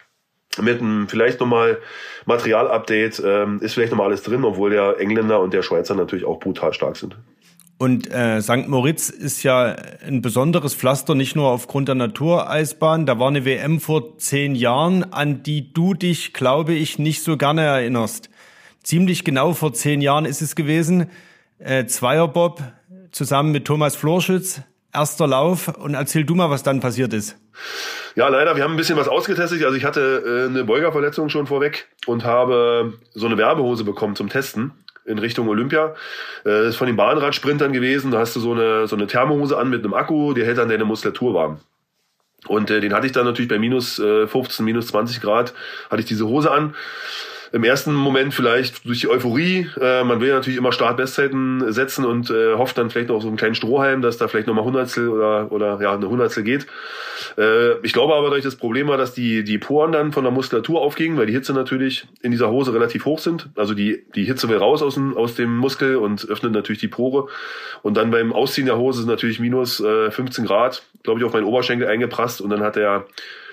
[0.60, 1.78] mit einem vielleicht nochmal
[2.26, 6.40] Material-Update ähm, ist vielleicht nochmal alles drin, obwohl der Engländer und der Schweizer natürlich auch
[6.40, 7.16] brutal stark sind.
[7.78, 8.66] Und äh, St.
[8.66, 13.06] Moritz ist ja ein besonderes Pflaster, nicht nur aufgrund der Natureisbahn.
[13.06, 17.36] Da war eine WM vor zehn Jahren, an die du dich, glaube ich, nicht so
[17.36, 18.30] gerne erinnerst.
[18.82, 21.08] Ziemlich genau vor zehn Jahren ist es gewesen
[21.58, 22.62] äh, Zweierbob
[23.12, 24.60] zusammen mit Thomas Florschütz.
[24.92, 27.36] Erster Lauf und erzähl du mal, was dann passiert ist.
[28.14, 29.62] Ja, leider, wir haben ein bisschen was ausgetestet.
[29.62, 34.28] Also ich hatte äh, eine Beugerverletzung schon vorweg und habe so eine Werbehose bekommen zum
[34.28, 34.72] Testen
[35.04, 35.94] in Richtung Olympia.
[36.44, 38.10] Äh, das ist von den Bahnradsprintern gewesen.
[38.10, 40.68] Da hast du so eine, so eine Thermohose an mit einem Akku, die hält dann
[40.68, 41.60] deine Muskulatur warm.
[42.46, 45.54] Und äh, den hatte ich dann natürlich bei minus äh, 15, minus 20 Grad,
[45.90, 46.74] hatte ich diese Hose an.
[47.52, 49.68] Im ersten Moment vielleicht durch die Euphorie.
[49.80, 53.36] Äh, man will natürlich immer Startbestzeiten setzen und äh, hofft dann vielleicht noch so einen
[53.36, 56.66] kleinen Strohhalm, dass da vielleicht nochmal Hundertstel oder, oder ja, eine Hundertstel geht.
[57.36, 60.32] Äh, ich glaube aber, dass das Problem war, dass die, die Poren dann von der
[60.32, 63.48] Muskulatur aufgingen, weil die Hitze natürlich in dieser Hose relativ hoch sind.
[63.56, 66.88] Also die, die Hitze will raus aus dem, aus dem Muskel und öffnet natürlich die
[66.88, 67.28] Pore.
[67.82, 71.32] Und dann beim Ausziehen der Hose ist natürlich minus äh, 15 Grad, glaube ich, auf
[71.32, 73.06] meinen Oberschenkel eingeprasst und dann hat der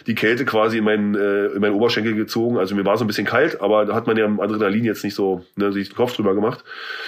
[0.08, 2.58] die Kälte quasi in meinen, äh, in meinen Oberschenkel gezogen.
[2.58, 5.04] Also mir war so ein bisschen kalt, aber da hat man ja im Adrenalin jetzt
[5.04, 6.64] nicht so ne, sich den Kopf drüber gemacht.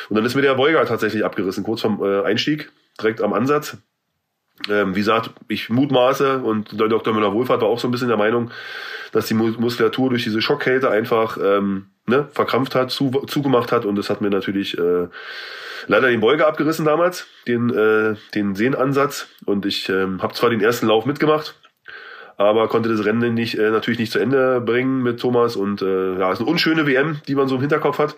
[0.09, 3.77] Und dann ist mir der Beuger tatsächlich abgerissen, kurz vorm äh, Einstieg, direkt am Ansatz.
[4.69, 7.13] Ähm, wie gesagt, ich mutmaße und der Dr.
[7.13, 8.49] Müller-Wohlfahrt war auch so ein bisschen der Meinung,
[9.11, 13.95] dass die Muskulatur durch diese Schockkälte einfach ähm, ne, verkrampft hat, zu, zugemacht hat und
[13.95, 15.07] das hat mir natürlich äh,
[15.85, 20.61] leider den Beuger abgerissen damals, den, äh, den Sehnenansatz und ich ähm, habe zwar den
[20.61, 21.55] ersten Lauf mitgemacht,
[22.37, 26.17] aber konnte das Rennen nicht, äh, natürlich nicht zu Ende bringen mit Thomas und äh,
[26.17, 28.15] ja, ist eine unschöne WM, die man so im Hinterkopf hat.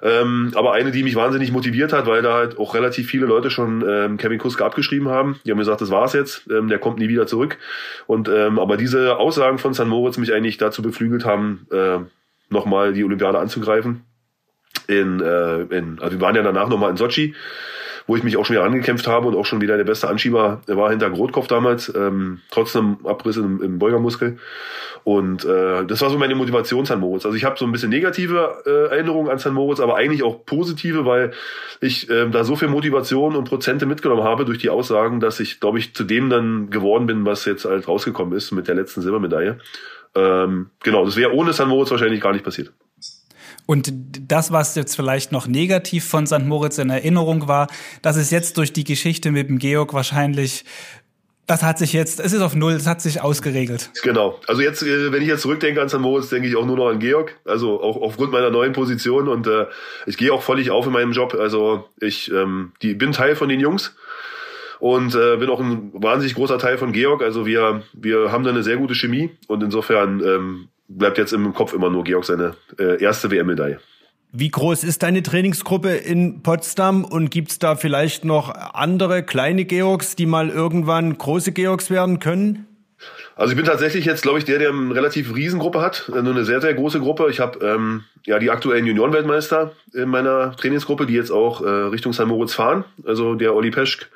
[0.00, 3.50] Ähm, aber eine, die mich wahnsinnig motiviert hat, weil da halt auch relativ viele Leute
[3.50, 5.40] schon ähm, Kevin Kuske abgeschrieben haben.
[5.44, 7.58] Die haben gesagt, das war's jetzt, ähm, der kommt nie wieder zurück.
[8.06, 11.98] Und ähm, aber diese Aussagen von San Moritz mich eigentlich dazu beflügelt haben, äh,
[12.48, 14.04] nochmal die Olympiade anzugreifen.
[14.86, 17.34] In, äh, in, also wir waren ja danach nochmal in Sochi
[18.08, 20.62] wo ich mich auch schon wieder angekämpft habe und auch schon wieder der beste Anschieber
[20.66, 24.38] war hinter Grotkopf damals, ähm, trotzdem Abriss im, im Beugermuskel.
[25.04, 27.26] Und äh, das war so meine Motivation San Moritz.
[27.26, 30.44] Also ich habe so ein bisschen negative äh, Erinnerungen an San Moritz, aber eigentlich auch
[30.46, 31.32] positive, weil
[31.80, 35.60] ich äh, da so viel Motivation und Prozente mitgenommen habe durch die Aussagen, dass ich,
[35.60, 39.02] glaube ich, zu dem dann geworden bin, was jetzt halt rausgekommen ist mit der letzten
[39.02, 39.58] Silbermedaille.
[40.14, 42.72] Ähm, genau, das wäre ohne San Moritz wahrscheinlich gar nicht passiert.
[43.70, 43.92] Und
[44.28, 46.46] das, was jetzt vielleicht noch negativ von St.
[46.46, 47.66] Moritz in Erinnerung war,
[48.00, 50.64] das ist jetzt durch die Geschichte mit dem Georg wahrscheinlich
[51.46, 53.90] das hat sich jetzt, es ist auf Null, es hat sich ausgeregelt.
[54.02, 54.38] Genau.
[54.46, 55.98] Also jetzt, äh, wenn ich jetzt zurückdenke an St.
[55.98, 57.36] Moritz, denke ich auch nur noch an Georg.
[57.46, 59.66] Also auch aufgrund meiner neuen Position und äh,
[60.06, 61.34] ich gehe auch völlig auf in meinem Job.
[61.34, 63.96] Also ich ähm, die, bin Teil von den Jungs
[64.78, 67.22] und äh, bin auch ein wahnsinnig großer Teil von Georg.
[67.22, 71.54] Also wir, wir haben da eine sehr gute Chemie und insofern ähm, bleibt jetzt im
[71.54, 73.78] Kopf immer nur Georg seine äh, erste WM-Medaille.
[74.32, 80.16] Wie groß ist deine Trainingsgruppe in Potsdam und gibt's da vielleicht noch andere kleine Georgs,
[80.16, 82.66] die mal irgendwann große Georgs werden können?
[83.36, 86.44] Also ich bin tatsächlich jetzt, glaube ich, der, der eine relativ Riesengruppe hat, nur eine
[86.44, 87.28] sehr, sehr große Gruppe.
[87.30, 92.12] Ich habe ähm, ja die aktuellen Juniorenweltmeister in meiner Trainingsgruppe, die jetzt auch äh, Richtung
[92.12, 92.26] St.
[92.26, 92.84] Moritz fahren.
[93.06, 94.10] Also der Olli Peschk,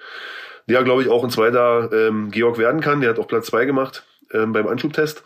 [0.69, 3.01] der, glaube ich, auch ein zweiter ähm, Georg werden kann.
[3.01, 5.23] Der hat auch Platz zwei gemacht ähm, beim Anschubtest.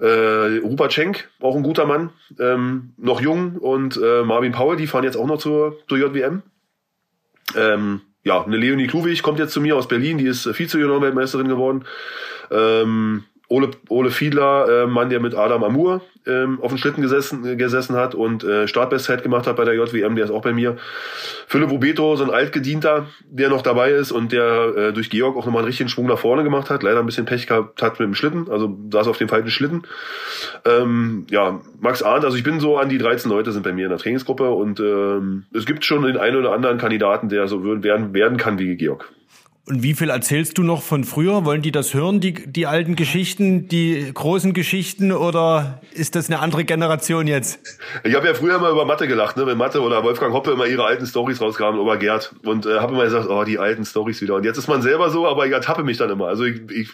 [0.00, 4.86] Äh, Rupert Schenk, auch ein guter Mann, ähm, noch jung und äh, Marvin Paul, die
[4.86, 6.42] fahren jetzt auch noch zur, zur JWM.
[7.56, 11.84] Ähm, ja, eine Leonie Kluwig kommt jetzt zu mir aus Berlin, die ist Vize-Junior-Weltmeisterin geworden.
[12.50, 17.56] Ähm, Ole, Ole Fiedler, äh, Mann, der mit Adam Amur ähm, auf dem Schlitten gesessen,
[17.56, 20.76] gesessen hat und äh, Startbestzeit gemacht hat bei der JWM, der ist auch bei mir.
[21.46, 25.46] Philipp Rubeto, so ein Altgedienter, der noch dabei ist und der äh, durch Georg auch
[25.46, 26.82] nochmal einen richtigen Schwung nach vorne gemacht hat.
[26.82, 29.82] Leider ein bisschen Pech gehabt hat mit dem Schlitten, also saß auf dem falschen Schlitten.
[30.66, 33.84] Ähm, ja, Max Arndt, also ich bin so an die 13 Leute sind bei mir
[33.84, 37.64] in der Trainingsgruppe und ähm, es gibt schon den einen oder anderen Kandidaten, der so
[37.64, 39.10] werden, werden kann wie Georg.
[39.68, 41.44] Und wie viel erzählst du noch von früher?
[41.44, 46.40] Wollen die das hören, die, die alten Geschichten, die großen Geschichten, oder ist das eine
[46.40, 47.60] andere Generation jetzt?
[48.02, 49.46] Ich habe ja früher immer über Mathe gelacht, ne?
[49.46, 52.94] wenn Mathe oder Wolfgang Hoppe immer ihre alten Stories rauskamen über Gerd und äh, habe
[52.94, 54.36] immer gesagt, oh, die alten Stories wieder.
[54.36, 56.28] Und jetzt ist man selber so, aber ich ertappe mich dann immer.
[56.28, 56.88] Also ich, ich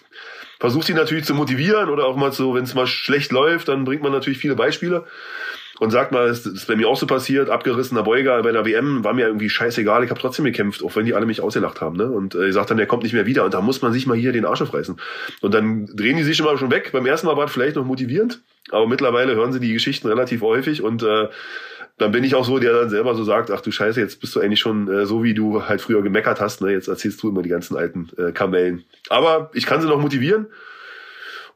[0.59, 3.85] versuche sie natürlich zu motivieren oder auch mal so, wenn es mal schlecht läuft, dann
[3.85, 5.05] bringt man natürlich viele Beispiele
[5.81, 9.03] und sagt mal, das ist bei mir auch so passiert, abgerissener Beuger bei der WM,
[9.03, 11.97] war mir irgendwie scheißegal, ich habe trotzdem gekämpft, auch wenn die alle mich ausgelacht haben.
[11.97, 12.07] Ne?
[12.07, 14.07] Und äh, ich sagt dann, der kommt nicht mehr wieder und da muss man sich
[14.07, 14.97] mal hier den Arsch aufreißen.
[15.41, 16.91] Und dann drehen die sich immer schon weg.
[16.93, 20.43] Beim ersten Mal war es vielleicht noch motivierend, aber mittlerweile hören sie die Geschichten relativ
[20.43, 21.29] häufig und äh,
[21.99, 24.35] dann bin ich auch so, der dann selber so sagt, ach du Scheiße, jetzt bist
[24.35, 26.73] du eigentlich schon äh, so, wie du halt früher gemeckert hast, ne?
[26.73, 28.85] jetzt erzählst du immer die ganzen alten äh, Kamellen.
[29.11, 30.47] Aber ich kann sie noch motivieren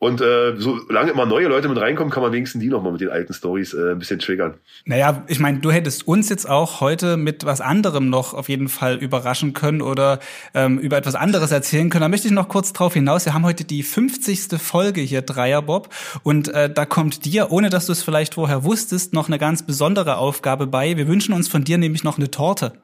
[0.01, 3.11] und äh, solange immer neue Leute mit reinkommen, kann man wenigstens die nochmal mit den
[3.11, 4.55] alten Stories äh, ein bisschen triggern.
[4.85, 8.69] Naja, ich meine, du hättest uns jetzt auch heute mit was anderem noch auf jeden
[8.69, 10.21] Fall überraschen können oder
[10.55, 12.03] ähm, über etwas anderes erzählen können.
[12.03, 13.27] Da möchte ich noch kurz drauf hinaus.
[13.27, 14.61] Wir haben heute die 50.
[14.61, 15.89] Folge hier, Dreierbob.
[16.23, 19.65] Und äh, da kommt dir, ohne dass du es vielleicht vorher wusstest, noch eine ganz
[19.65, 20.97] besondere Aufgabe bei.
[20.97, 22.75] Wir wünschen uns von dir nämlich noch eine Torte.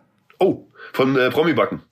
[0.41, 1.83] Oh, von äh, Promi-Backen.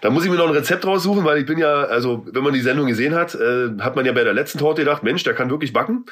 [0.00, 2.52] Da muss ich mir noch ein Rezept raussuchen, weil ich bin ja, also wenn man
[2.52, 5.34] die Sendung gesehen hat, äh, hat man ja bei der letzten Torte gedacht, Mensch, der
[5.34, 6.04] kann wirklich backen.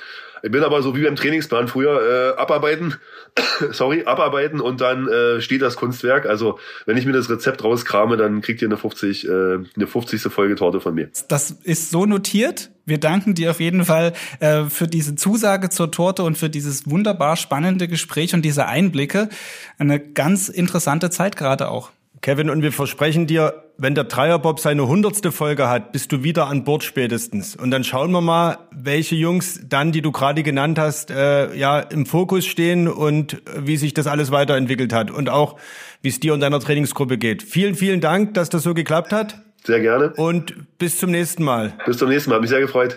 [0.42, 2.96] Ich bin aber so wie beim Trainingsplan früher äh, abarbeiten,
[3.70, 6.26] sorry, abarbeiten und dann äh, steht das Kunstwerk.
[6.26, 10.22] Also wenn ich mir das Rezept rauskrame, dann kriegt ihr eine 50, äh, eine 50.
[10.22, 11.08] Folge Torte von mir.
[11.28, 12.70] Das ist so notiert.
[12.86, 16.90] Wir danken dir auf jeden Fall äh, für diese Zusage zur Torte und für dieses
[16.90, 19.30] wunderbar spannende Gespräch und diese Einblicke.
[19.78, 21.90] Eine ganz interessante Zeit gerade auch.
[22.24, 26.46] Kevin, und wir versprechen dir, wenn der Dreierbob seine hundertste Folge hat, bist du wieder
[26.46, 27.54] an Bord spätestens.
[27.54, 31.80] Und dann schauen wir mal, welche Jungs dann, die du gerade genannt hast, äh, ja
[31.80, 35.58] im Fokus stehen und wie sich das alles weiterentwickelt hat und auch,
[36.00, 37.42] wie es dir und deiner Trainingsgruppe geht.
[37.42, 39.42] Vielen, vielen Dank, dass das so geklappt hat.
[39.62, 40.14] Sehr gerne.
[40.16, 41.74] Und bis zum nächsten Mal.
[41.84, 42.36] Bis zum nächsten Mal.
[42.36, 42.96] Hab mich sehr gefreut.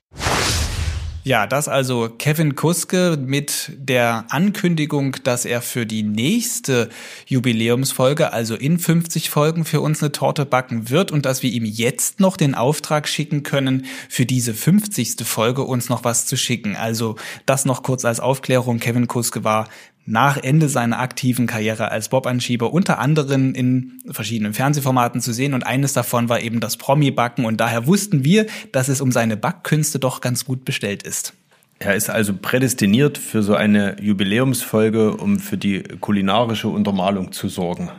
[1.27, 6.87] Ja, das also Kevin Kuske mit der Ankündigung, dass er für die nächste
[7.25, 11.65] Jubiläumsfolge, also in 50 Folgen, für uns eine Torte backen wird und dass wir ihm
[11.65, 15.17] jetzt noch den Auftrag schicken können, für diese 50.
[15.25, 16.77] Folge uns noch was zu schicken.
[16.77, 18.79] Also das noch kurz als Aufklärung.
[18.79, 19.67] Kevin Kuske war
[20.07, 25.67] nach Ende seiner aktiven Karriere als Bob-Anschieber unter anderem in verschiedenen Fernsehformaten zu sehen und
[25.67, 29.99] eines davon war eben das Promi-Backen und daher wussten wir, dass es um seine Backkünste
[29.99, 31.33] doch ganz gut bestellt ist.
[31.79, 37.91] Er ist also prädestiniert für so eine Jubiläumsfolge, um für die kulinarische Untermalung zu sorgen.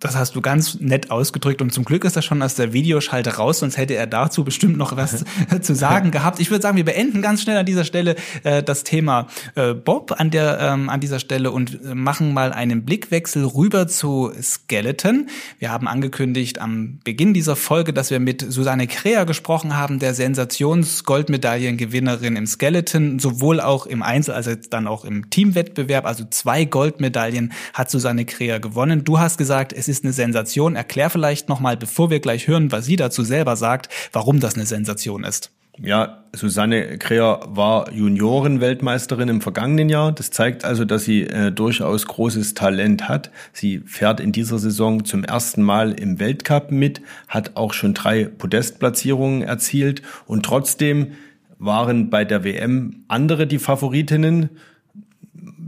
[0.00, 3.36] Das hast du ganz nett ausgedrückt und zum Glück ist er schon aus der Videoschalte
[3.36, 5.26] raus, sonst hätte er dazu bestimmt noch was
[5.60, 6.40] zu sagen gehabt.
[6.40, 10.18] Ich würde sagen, wir beenden ganz schnell an dieser Stelle äh, das Thema äh, Bob
[10.18, 15.28] an der ähm, an dieser Stelle und äh, machen mal einen Blickwechsel rüber zu Skeleton.
[15.58, 20.14] Wir haben angekündigt am Beginn dieser Folge, dass wir mit Susanne Krea gesprochen haben, der
[20.14, 26.06] Sensations-Goldmedaillengewinnerin im Skeleton, sowohl auch im Einzel als dann auch im Teamwettbewerb.
[26.06, 29.04] Also zwei Goldmedaillen hat Susanne Krea gewonnen.
[29.04, 30.76] Du hast gesagt, es ist eine Sensation.
[30.76, 34.66] Erklär vielleicht nochmal, bevor wir gleich hören, was sie dazu selber sagt, warum das eine
[34.66, 35.50] Sensation ist.
[35.82, 40.12] Ja, Susanne Kreher war Juniorenweltmeisterin im vergangenen Jahr.
[40.12, 43.30] Das zeigt also, dass sie äh, durchaus großes Talent hat.
[43.52, 48.24] Sie fährt in dieser Saison zum ersten Mal im Weltcup mit, hat auch schon drei
[48.24, 51.12] Podestplatzierungen erzielt und trotzdem
[51.58, 54.50] waren bei der WM andere die Favoritinnen.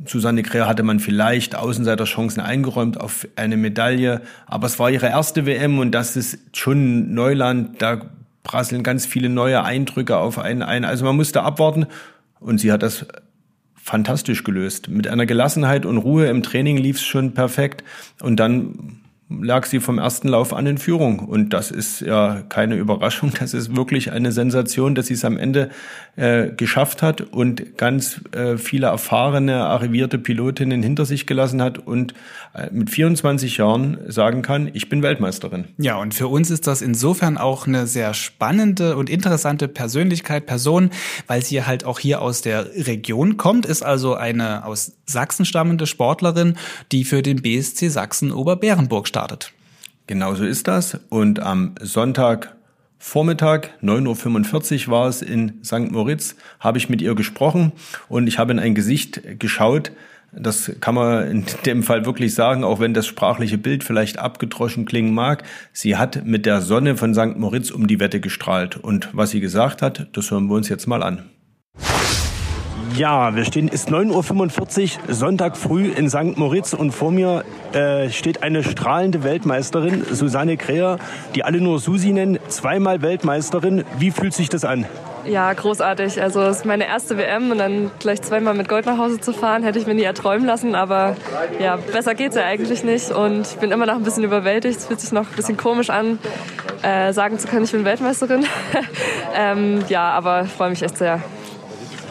[0.07, 5.47] Susanne Kreher hatte man vielleicht Außenseiterchancen eingeräumt auf eine Medaille, aber es war ihre erste
[5.47, 8.01] WM und das ist schon Neuland, da
[8.43, 10.85] prasseln ganz viele neue Eindrücke auf einen ein.
[10.85, 11.87] Also man musste abwarten
[12.41, 13.07] und sie hat das
[13.75, 14.89] fantastisch gelöst.
[14.89, 17.85] Mit einer Gelassenheit und Ruhe im Training lief es schon perfekt
[18.21, 19.01] und dann
[19.41, 21.21] lag sie vom ersten Lauf an in Führung.
[21.21, 23.33] Und das ist ja keine Überraschung.
[23.43, 25.71] Das ist wirklich eine Sensation, dass sie es am Ende
[26.17, 32.15] äh, geschafft hat und ganz äh, viele erfahrene, arrivierte Pilotinnen hinter sich gelassen hat und
[32.55, 35.65] äh, mit 24 Jahren sagen kann, ich bin Weltmeisterin.
[35.79, 40.91] Ja, und für uns ist das insofern auch eine sehr spannende und interessante Persönlichkeit, Person,
[41.27, 45.87] weil sie halt auch hier aus der Region kommt, ist also eine aus Sachsen stammende
[45.87, 46.57] Sportlerin,
[46.91, 49.22] die für den BSC Sachsen Oberbärenburg startet.
[50.07, 50.99] Genauso ist das.
[51.09, 52.55] Und am Sonntag
[52.99, 55.91] Vormittag, 9.45 Uhr war es in St.
[55.91, 57.73] Moritz, habe ich mit ihr gesprochen
[58.09, 59.91] und ich habe in ein Gesicht geschaut.
[60.33, 64.85] Das kann man in dem Fall wirklich sagen, auch wenn das sprachliche Bild vielleicht abgedroschen
[64.85, 65.43] klingen mag.
[65.73, 67.37] Sie hat mit der Sonne von St.
[67.37, 68.77] Moritz um die Wette gestrahlt.
[68.77, 71.29] Und was sie gesagt hat, das hören wir uns jetzt mal an.
[72.97, 76.37] Ja, wir stehen, ist 9.45 Uhr, Sonntag früh in St.
[76.37, 80.99] Moritz und vor mir äh, steht eine strahlende Weltmeisterin, Susanne Kreher,
[81.35, 83.85] die alle nur Susi nennen, zweimal Weltmeisterin.
[83.99, 84.85] Wie fühlt sich das an?
[85.25, 86.21] Ja, großartig.
[86.21, 89.33] Also es ist meine erste WM und dann gleich zweimal mit Gold nach Hause zu
[89.33, 90.75] fahren, hätte ich mir nie erträumen lassen.
[90.75, 91.17] Aber
[91.61, 93.11] ja, besser geht's ja eigentlich nicht.
[93.11, 94.79] Und ich bin immer noch ein bisschen überwältigt.
[94.79, 96.19] Es fühlt sich noch ein bisschen komisch an,
[96.83, 98.45] äh, sagen zu können, ich bin Weltmeisterin.
[99.35, 101.21] ähm, ja, aber freue mich echt sehr.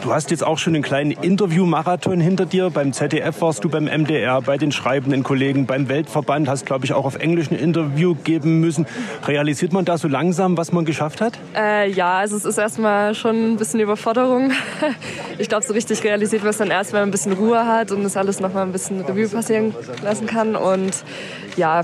[0.02, 2.70] Du hast jetzt auch schon einen kleinen Interview-Marathon hinter dir.
[2.70, 6.92] Beim ZDF warst du beim MDR, bei den schreibenden Kollegen, beim Weltverband, hast, glaube ich,
[6.92, 8.84] auch auf Englisch ein Interview geben müssen.
[9.28, 11.38] Realisiert man da so langsam, was man geschafft hat?
[11.54, 14.50] Äh, ja, also es ist erstmal schon ein bisschen Überforderung.
[15.38, 17.90] Ich glaube, so richtig realisiert man es dann erst, wenn man ein bisschen Ruhe hat
[17.90, 20.54] und das alles nochmal ein bisschen Revue passieren lassen kann.
[20.54, 21.04] Und
[21.56, 21.82] ja,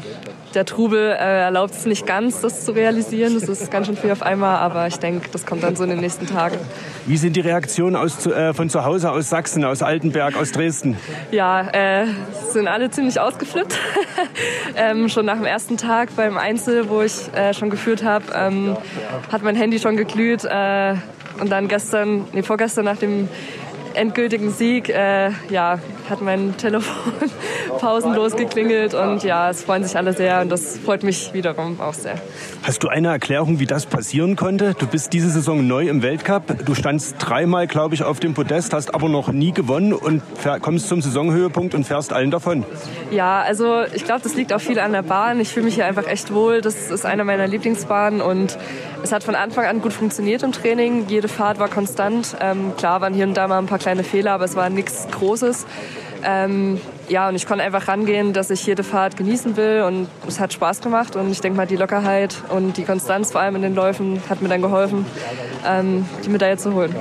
[0.54, 3.34] der Trubel äh, erlaubt es nicht ganz, das zu realisieren.
[3.34, 5.90] Das ist ganz schön viel auf einmal, aber ich denke, das kommt dann so in
[5.90, 6.56] den nächsten Tagen.
[7.06, 10.96] Wie sind die Reaktionen aus, äh, von zu Hause, aus Sachsen, aus Altenberg, aus Dresden?
[11.30, 12.06] Ja, äh,
[12.50, 13.78] sind alle ziemlich ausgeflippt.
[14.76, 18.76] ähm, schon nach dem ersten Tag beim Einzel, wo ich äh, schon geführt habe, ähm,
[19.30, 20.44] hat mein Handy schon geglüht.
[20.44, 20.94] Äh,
[21.40, 23.28] und dann gestern, nee, vorgestern nach dem
[23.98, 27.12] endgültigen Sieg, äh, ja, hat mein Telefon
[27.80, 31.94] pausenlos geklingelt und ja, es freuen sich alle sehr und das freut mich wiederum auch
[31.94, 32.14] sehr.
[32.62, 34.74] Hast du eine Erklärung, wie das passieren konnte?
[34.78, 36.64] Du bist diese Saison neu im Weltcup.
[36.64, 40.22] Du standst dreimal, glaube ich, auf dem Podest, hast aber noch nie gewonnen und
[40.62, 42.64] kommst zum Saisonhöhepunkt und fährst allen davon.
[43.10, 45.40] Ja, also ich glaube, das liegt auch viel an der Bahn.
[45.40, 46.60] Ich fühle mich hier einfach echt wohl.
[46.60, 48.58] Das ist eine meiner Lieblingsbahnen und
[49.02, 51.06] es hat von Anfang an gut funktioniert im Training.
[51.08, 52.36] Jede Fahrt war konstant.
[52.40, 55.06] Ähm, klar waren hier und da mal ein paar kleine Fehler, aber es war nichts
[55.10, 55.66] Großes.
[56.24, 60.40] Ähm, ja, und ich konnte einfach rangehen, dass ich jede Fahrt genießen will und es
[60.40, 63.62] hat Spaß gemacht und ich denke mal, die Lockerheit und die Konstanz vor allem in
[63.62, 65.06] den Läufen hat mir dann geholfen,
[65.66, 66.94] ähm, die Medaille zu holen.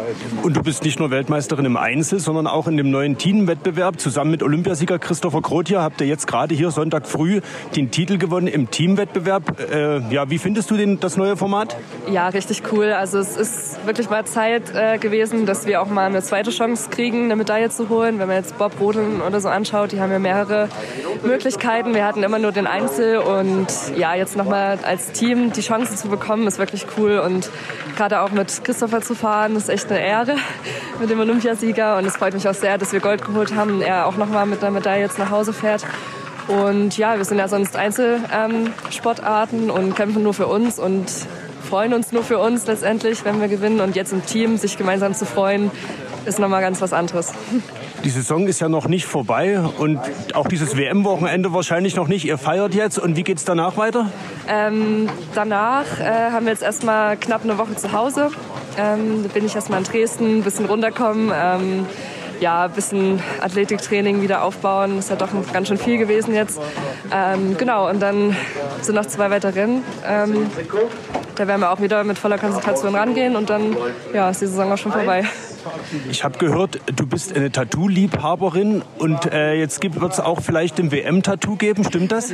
[0.44, 4.00] Und du bist nicht nur Weltmeisterin im Einzel, sondern auch in dem neuen Teamwettbewerb.
[4.00, 7.42] Zusammen mit Olympiasieger Christopher Krotia habt ihr jetzt gerade hier Sonntag früh
[7.76, 9.60] den Titel gewonnen im Teamwettbewerb.
[9.72, 11.76] Äh, ja, wie findest du den, das neue Format?
[12.10, 12.92] Ja, richtig cool.
[12.94, 16.90] Also es ist wirklich mal Zeit äh, gewesen, dass wir auch mal eine zweite Chance
[16.90, 18.20] kriegen, eine Medaille zu holen.
[18.20, 20.70] Wenn man jetzt Bob Rodeln oder so anschaut, die haben ja mehrere
[21.24, 21.96] Möglichkeiten.
[21.96, 26.08] Wir hatten immer nur den Einzel und ja, jetzt nochmal als Team die Chance zu
[26.08, 27.50] bekommen, ist wirklich cool und
[27.96, 30.36] gerade auch mit Christopher zu fahren, ist echt eine Ehre
[31.00, 34.06] mit dem Olympiasieger und es freut mich auch sehr, dass wir Gold geholt haben er
[34.06, 35.84] auch nochmal mit der Medaille jetzt nach Hause fährt.
[36.48, 41.12] Und ja, wir sind ja sonst Einzelsportarten und kämpfen nur für uns und
[41.68, 43.82] freuen uns nur für uns letztendlich, wenn wir gewinnen.
[43.82, 45.72] Und jetzt im Team sich gemeinsam zu freuen,
[46.28, 47.34] ist nochmal ganz was anderes.
[48.04, 50.00] Die Saison ist ja noch nicht vorbei und
[50.34, 52.26] auch dieses WM-Wochenende wahrscheinlich noch nicht.
[52.26, 54.12] Ihr feiert jetzt und wie geht es danach weiter?
[54.48, 58.30] Ähm, danach äh, haben wir jetzt erstmal knapp eine Woche zu Hause.
[58.78, 61.32] Ähm, da bin ich erstmal in Dresden, ein bisschen runterkommen.
[61.34, 61.86] Ähm,
[62.40, 64.98] ja, ein bisschen Athletiktraining wieder aufbauen.
[64.98, 66.60] Das ist ja doch ganz schön viel gewesen jetzt.
[67.12, 68.36] Ähm, genau, und dann
[68.82, 69.84] sind noch zwei weitere Rennen.
[70.06, 70.48] Ähm,
[71.36, 73.76] da werden wir auch wieder mit voller Konzentration rangehen und dann
[74.14, 75.24] ja, ist die Saison auch schon vorbei.
[76.10, 80.92] Ich habe gehört, du bist eine Tattoo-Liebhaberin und äh, jetzt wird es auch vielleicht ein
[80.92, 82.34] WM-Tattoo geben, stimmt das?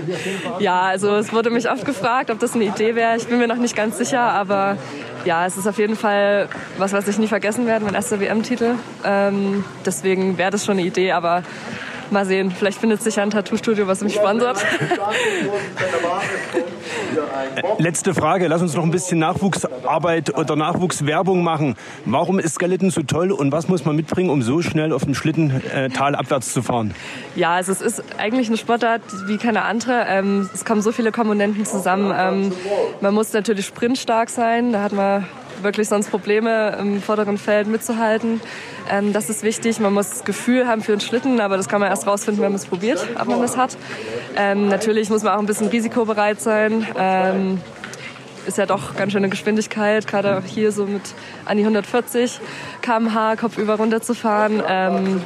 [0.59, 3.17] Ja, also es wurde mich oft gefragt, ob das eine Idee wäre.
[3.17, 4.77] Ich bin mir noch nicht ganz sicher, aber
[5.25, 8.75] ja, es ist auf jeden Fall was, was ich nie vergessen werde, mein erster WM-Titel.
[9.05, 11.43] Ähm, deswegen wäre das schon eine Idee, aber
[12.13, 14.63] Mal sehen, vielleicht findet sich ja ein Tattoo-Studio, was mich sponsort.
[17.77, 21.75] Letzte Frage, lass uns noch ein bisschen Nachwuchsarbeit oder Nachwuchswerbung machen.
[22.05, 25.15] Warum ist Skeleton so toll und was muss man mitbringen, um so schnell auf dem
[25.15, 26.93] Schlitten äh, talabwärts zu fahren?
[27.35, 30.05] Ja, also es ist eigentlich eine Sportart wie keine andere.
[30.07, 32.13] Ähm, es kommen so viele Komponenten zusammen.
[32.15, 32.51] Ähm,
[33.01, 35.25] man muss natürlich sprintstark sein, da hat man
[35.61, 38.41] wirklich sonst Probleme im vorderen Feld mitzuhalten.
[38.89, 39.79] Ähm, das ist wichtig.
[39.79, 42.59] Man muss Gefühl haben für einen Schlitten, aber das kann man erst rausfinden, wenn man
[42.59, 43.77] es probiert, ob man das hat.
[44.35, 46.85] Ähm, natürlich muss man auch ein bisschen risikobereit sein.
[46.97, 47.61] Ähm,
[48.45, 51.01] ist ja doch ganz schöne Geschwindigkeit, gerade hier so mit
[51.45, 52.39] an die 140
[52.81, 54.61] km/h kopfüber runterzufahren.
[54.67, 55.21] Ähm,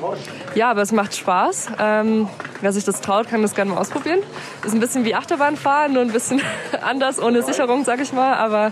[0.56, 1.68] ja, aber es macht Spaß.
[1.80, 2.30] Ähm,
[2.62, 4.20] wer sich das traut, kann das gerne mal ausprobieren.
[4.66, 6.42] Ist ein bisschen wie Achterbahnfahren, nur ein bisschen
[6.82, 8.34] anders, ohne Sicherung, sag ich mal.
[8.36, 8.72] Aber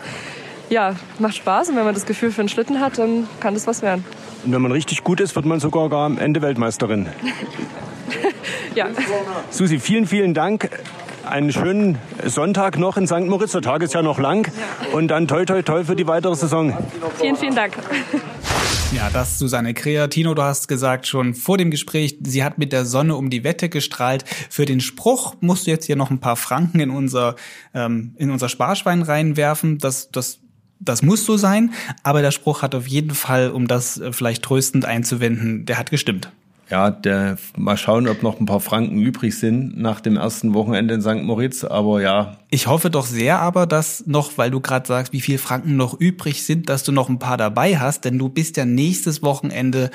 [0.70, 3.68] ja, macht Spaß und wenn man das Gefühl für einen Schlitten hat, dann kann das
[3.68, 4.04] was werden.
[4.46, 7.08] Und wenn man richtig gut ist, wird man sogar am Ende Weltmeisterin.
[8.76, 8.88] ja.
[9.50, 10.70] Susi, vielen, vielen Dank.
[11.26, 13.22] Einen schönen Sonntag noch in St.
[13.22, 13.54] Moritz.
[13.54, 14.48] Der Tag ist ja noch lang.
[14.48, 14.96] Ja.
[14.96, 16.78] Und dann toi, toi, toi für die weitere Saison.
[17.20, 17.74] Vielen, vielen Dank.
[18.96, 20.10] Ja, das Susanne Kreher.
[20.12, 23.44] Tino, du hast gesagt schon vor dem Gespräch, sie hat mit der Sonne um die
[23.44, 24.24] Wette gestrahlt.
[24.50, 27.36] Für den Spruch musst du jetzt hier noch ein paar Franken in unser,
[27.74, 29.80] ähm, in unser Sparschwein reinwerfen.
[29.80, 30.40] Das, das
[30.80, 34.44] das muss so sein, aber der Spruch hat auf jeden Fall, um das äh, vielleicht
[34.44, 36.30] tröstend einzuwenden, der hat gestimmt.
[36.70, 40.96] Ja, der, mal schauen, ob noch ein paar Franken übrig sind nach dem ersten Wochenende
[40.96, 41.22] in St.
[41.22, 42.38] Moritz, aber ja.
[42.50, 46.00] Ich hoffe doch sehr aber, dass noch, weil du gerade sagst, wie viel Franken noch
[46.00, 49.92] übrig sind, dass du noch ein paar dabei hast, denn du bist ja nächstes Wochenende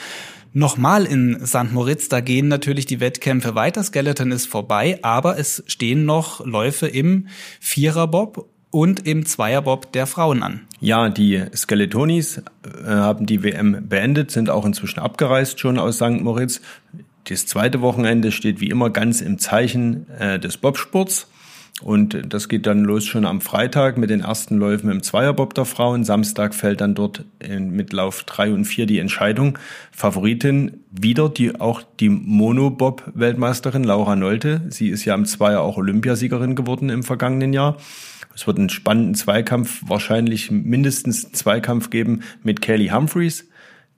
[0.52, 1.72] nochmal in St.
[1.72, 2.08] Moritz.
[2.08, 3.82] Da gehen natürlich die Wettkämpfe weiter.
[3.82, 7.26] Skeleton ist vorbei, aber es stehen noch Läufe im
[7.58, 10.60] Viererbob und im Zweierbob der Frauen an.
[10.80, 16.22] Ja, die Skeletonis äh, haben die WM beendet, sind auch inzwischen abgereist schon aus St.
[16.22, 16.62] Moritz.
[17.28, 21.28] Das zweite Wochenende steht wie immer ganz im Zeichen äh, des Bobsports.
[21.82, 25.64] Und das geht dann los schon am Freitag mit den ersten Läufen im Zweierbob der
[25.64, 26.04] Frauen.
[26.04, 29.58] Samstag fällt dann dort in, mit Lauf drei und vier die Entscheidung.
[29.90, 34.62] Favoritin wieder die, auch die Monobob-Weltmeisterin Laura Nolte.
[34.68, 37.78] Sie ist ja im Zweier auch Olympiasiegerin geworden im vergangenen Jahr.
[38.34, 43.48] Es wird einen spannenden Zweikampf, wahrscheinlich mindestens Zweikampf geben mit Kelly Humphreys,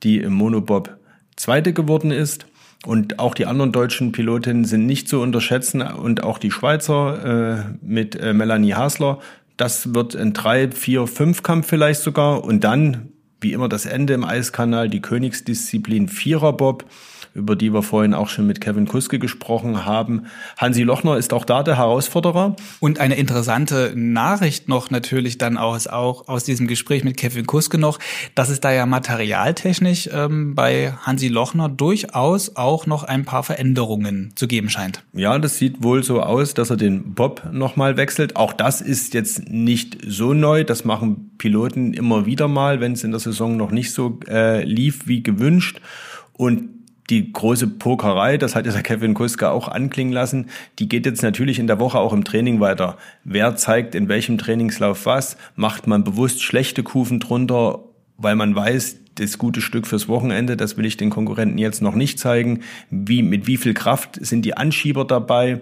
[0.03, 0.97] die im Monobob
[1.37, 2.47] Zweite geworden ist.
[2.85, 7.85] Und auch die anderen deutschen Pilotinnen sind nicht zu unterschätzen und auch die Schweizer äh,
[7.85, 9.21] mit äh, Melanie Hasler.
[9.57, 12.43] Das wird ein 3, 4, 5 Kampf vielleicht sogar.
[12.43, 16.85] Und dann, wie immer, das Ende im Eiskanal, die Königsdisziplin Viererbob.
[17.35, 20.27] Über die wir vorhin auch schon mit Kevin Kuske gesprochen haben.
[20.57, 22.57] Hansi Lochner ist auch da der Herausforderer.
[22.81, 27.79] Und eine interessante Nachricht noch natürlich dann aus, auch aus diesem Gespräch mit Kevin Kuske
[27.79, 27.99] noch,
[28.35, 34.33] dass es da ja materialtechnisch ähm, bei Hansi Lochner durchaus auch noch ein paar Veränderungen
[34.35, 35.03] zu geben scheint.
[35.13, 38.37] Ja, das sieht wohl so aus, dass er den Bob nochmal wechselt.
[38.37, 40.65] Auch das ist jetzt nicht so neu.
[40.65, 44.65] Das machen Piloten immer wieder mal, wenn es in der Saison noch nicht so äh,
[44.65, 45.81] lief wie gewünscht.
[46.33, 46.82] Und
[47.13, 50.47] die große Pokerei, das hat ja der Kevin Kuska auch anklingen lassen,
[50.79, 52.97] die geht jetzt natürlich in der Woche auch im Training weiter.
[53.23, 55.37] Wer zeigt in welchem Trainingslauf was?
[55.55, 57.81] Macht man bewusst schlechte Kufen drunter,
[58.17, 61.95] weil man weiß, das gute Stück fürs Wochenende, das will ich den Konkurrenten jetzt noch
[61.95, 62.61] nicht zeigen.
[62.89, 65.61] Wie, mit wie viel Kraft sind die Anschieber dabei?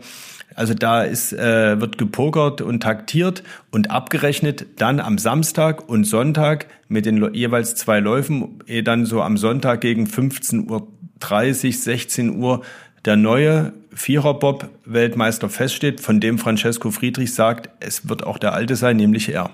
[0.54, 3.42] Also da ist, äh, wird gepokert und taktiert
[3.72, 9.20] und abgerechnet dann am Samstag und Sonntag mit den jeweils zwei Läufen, ehe dann so
[9.22, 10.86] am Sonntag gegen 15.30 Uhr,
[11.20, 12.62] 16 Uhr
[13.04, 18.96] der neue Viererbob-Weltmeister feststeht, von dem Francesco Friedrich sagt, es wird auch der alte sein,
[18.96, 19.50] nämlich er.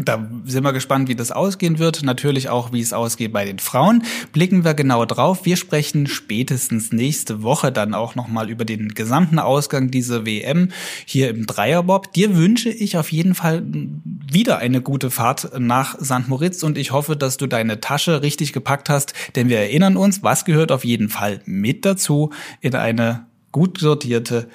[0.00, 2.04] Da sind wir gespannt, wie das ausgehen wird.
[2.04, 4.04] Natürlich auch, wie es ausgeht bei den Frauen.
[4.32, 5.44] Blicken wir genau drauf.
[5.44, 10.68] Wir sprechen spätestens nächste Woche dann auch nochmal über den gesamten Ausgang dieser WM
[11.04, 12.12] hier im Dreierbob.
[12.12, 13.64] Dir wünsche ich auf jeden Fall
[14.04, 16.28] wieder eine gute Fahrt nach St.
[16.28, 20.22] Moritz und ich hoffe, dass du deine Tasche richtig gepackt hast, denn wir erinnern uns,
[20.22, 22.30] was gehört auf jeden Fall mit dazu
[22.60, 24.48] in eine gut sortierte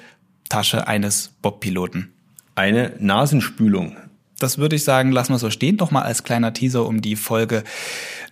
[0.48, 2.14] Tasche eines Bobpiloten.
[2.54, 3.96] Eine Nasenspülung
[4.38, 5.76] das würde ich sagen, lassen wir so stehen.
[5.76, 7.62] Doch mal als kleiner Teaser, um die Folge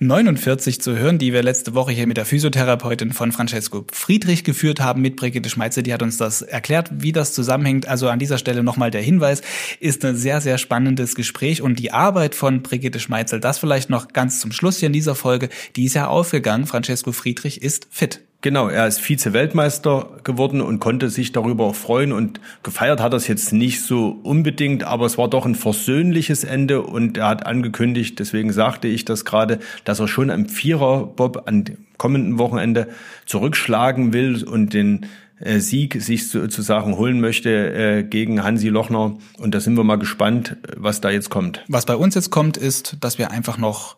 [0.01, 4.81] 49 zu hören, die wir letzte Woche hier mit der Physiotherapeutin von Francesco Friedrich geführt
[4.81, 5.83] haben, mit Brigitte Schmeitze.
[5.83, 7.87] Die hat uns das erklärt, wie das zusammenhängt.
[7.87, 9.43] Also an dieser Stelle nochmal der Hinweis,
[9.81, 14.09] ist ein sehr, sehr spannendes Gespräch und die Arbeit von Brigitte Schmeitzel, das vielleicht noch
[14.09, 16.67] ganz zum Schluss hier in dieser Folge, die ist ja aufgegangen.
[16.67, 18.21] Francesco Friedrich ist fit.
[18.43, 23.29] Genau, er ist Vize-Weltmeister geworden und konnte sich darüber auch freuen und gefeiert hat es
[23.29, 28.19] jetzt nicht so unbedingt, aber es war doch ein versöhnliches Ende und er hat angekündigt,
[28.19, 31.65] deswegen sagte ich das gerade, dass er schon am Vierer-Bob am
[31.99, 32.89] kommenden Wochenende
[33.27, 35.07] zurückschlagen will und den
[35.39, 39.19] äh, Sieg sich sozusagen holen möchte äh, gegen Hansi Lochner.
[39.39, 41.65] Und da sind wir mal gespannt, was da jetzt kommt.
[41.69, 43.95] Was bei uns jetzt kommt, ist, dass wir einfach noch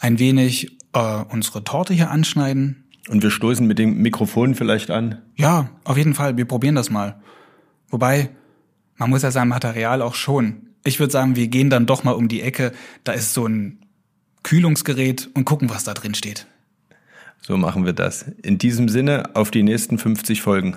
[0.00, 5.22] ein wenig äh, unsere Torte hier anschneiden und wir stoßen mit dem Mikrofon vielleicht an?
[5.36, 6.36] Ja, auf jeden Fall.
[6.36, 7.20] Wir probieren das mal.
[7.88, 8.30] Wobei,
[8.96, 10.68] man muss ja sein Material auch schon.
[10.84, 12.72] Ich würde sagen, wir gehen dann doch mal um die Ecke.
[13.04, 13.80] Da ist so ein
[14.42, 16.46] Kühlungsgerät und gucken, was da drin steht.
[17.42, 18.26] So machen wir das.
[18.42, 20.76] In diesem Sinne, auf die nächsten 50 Folgen.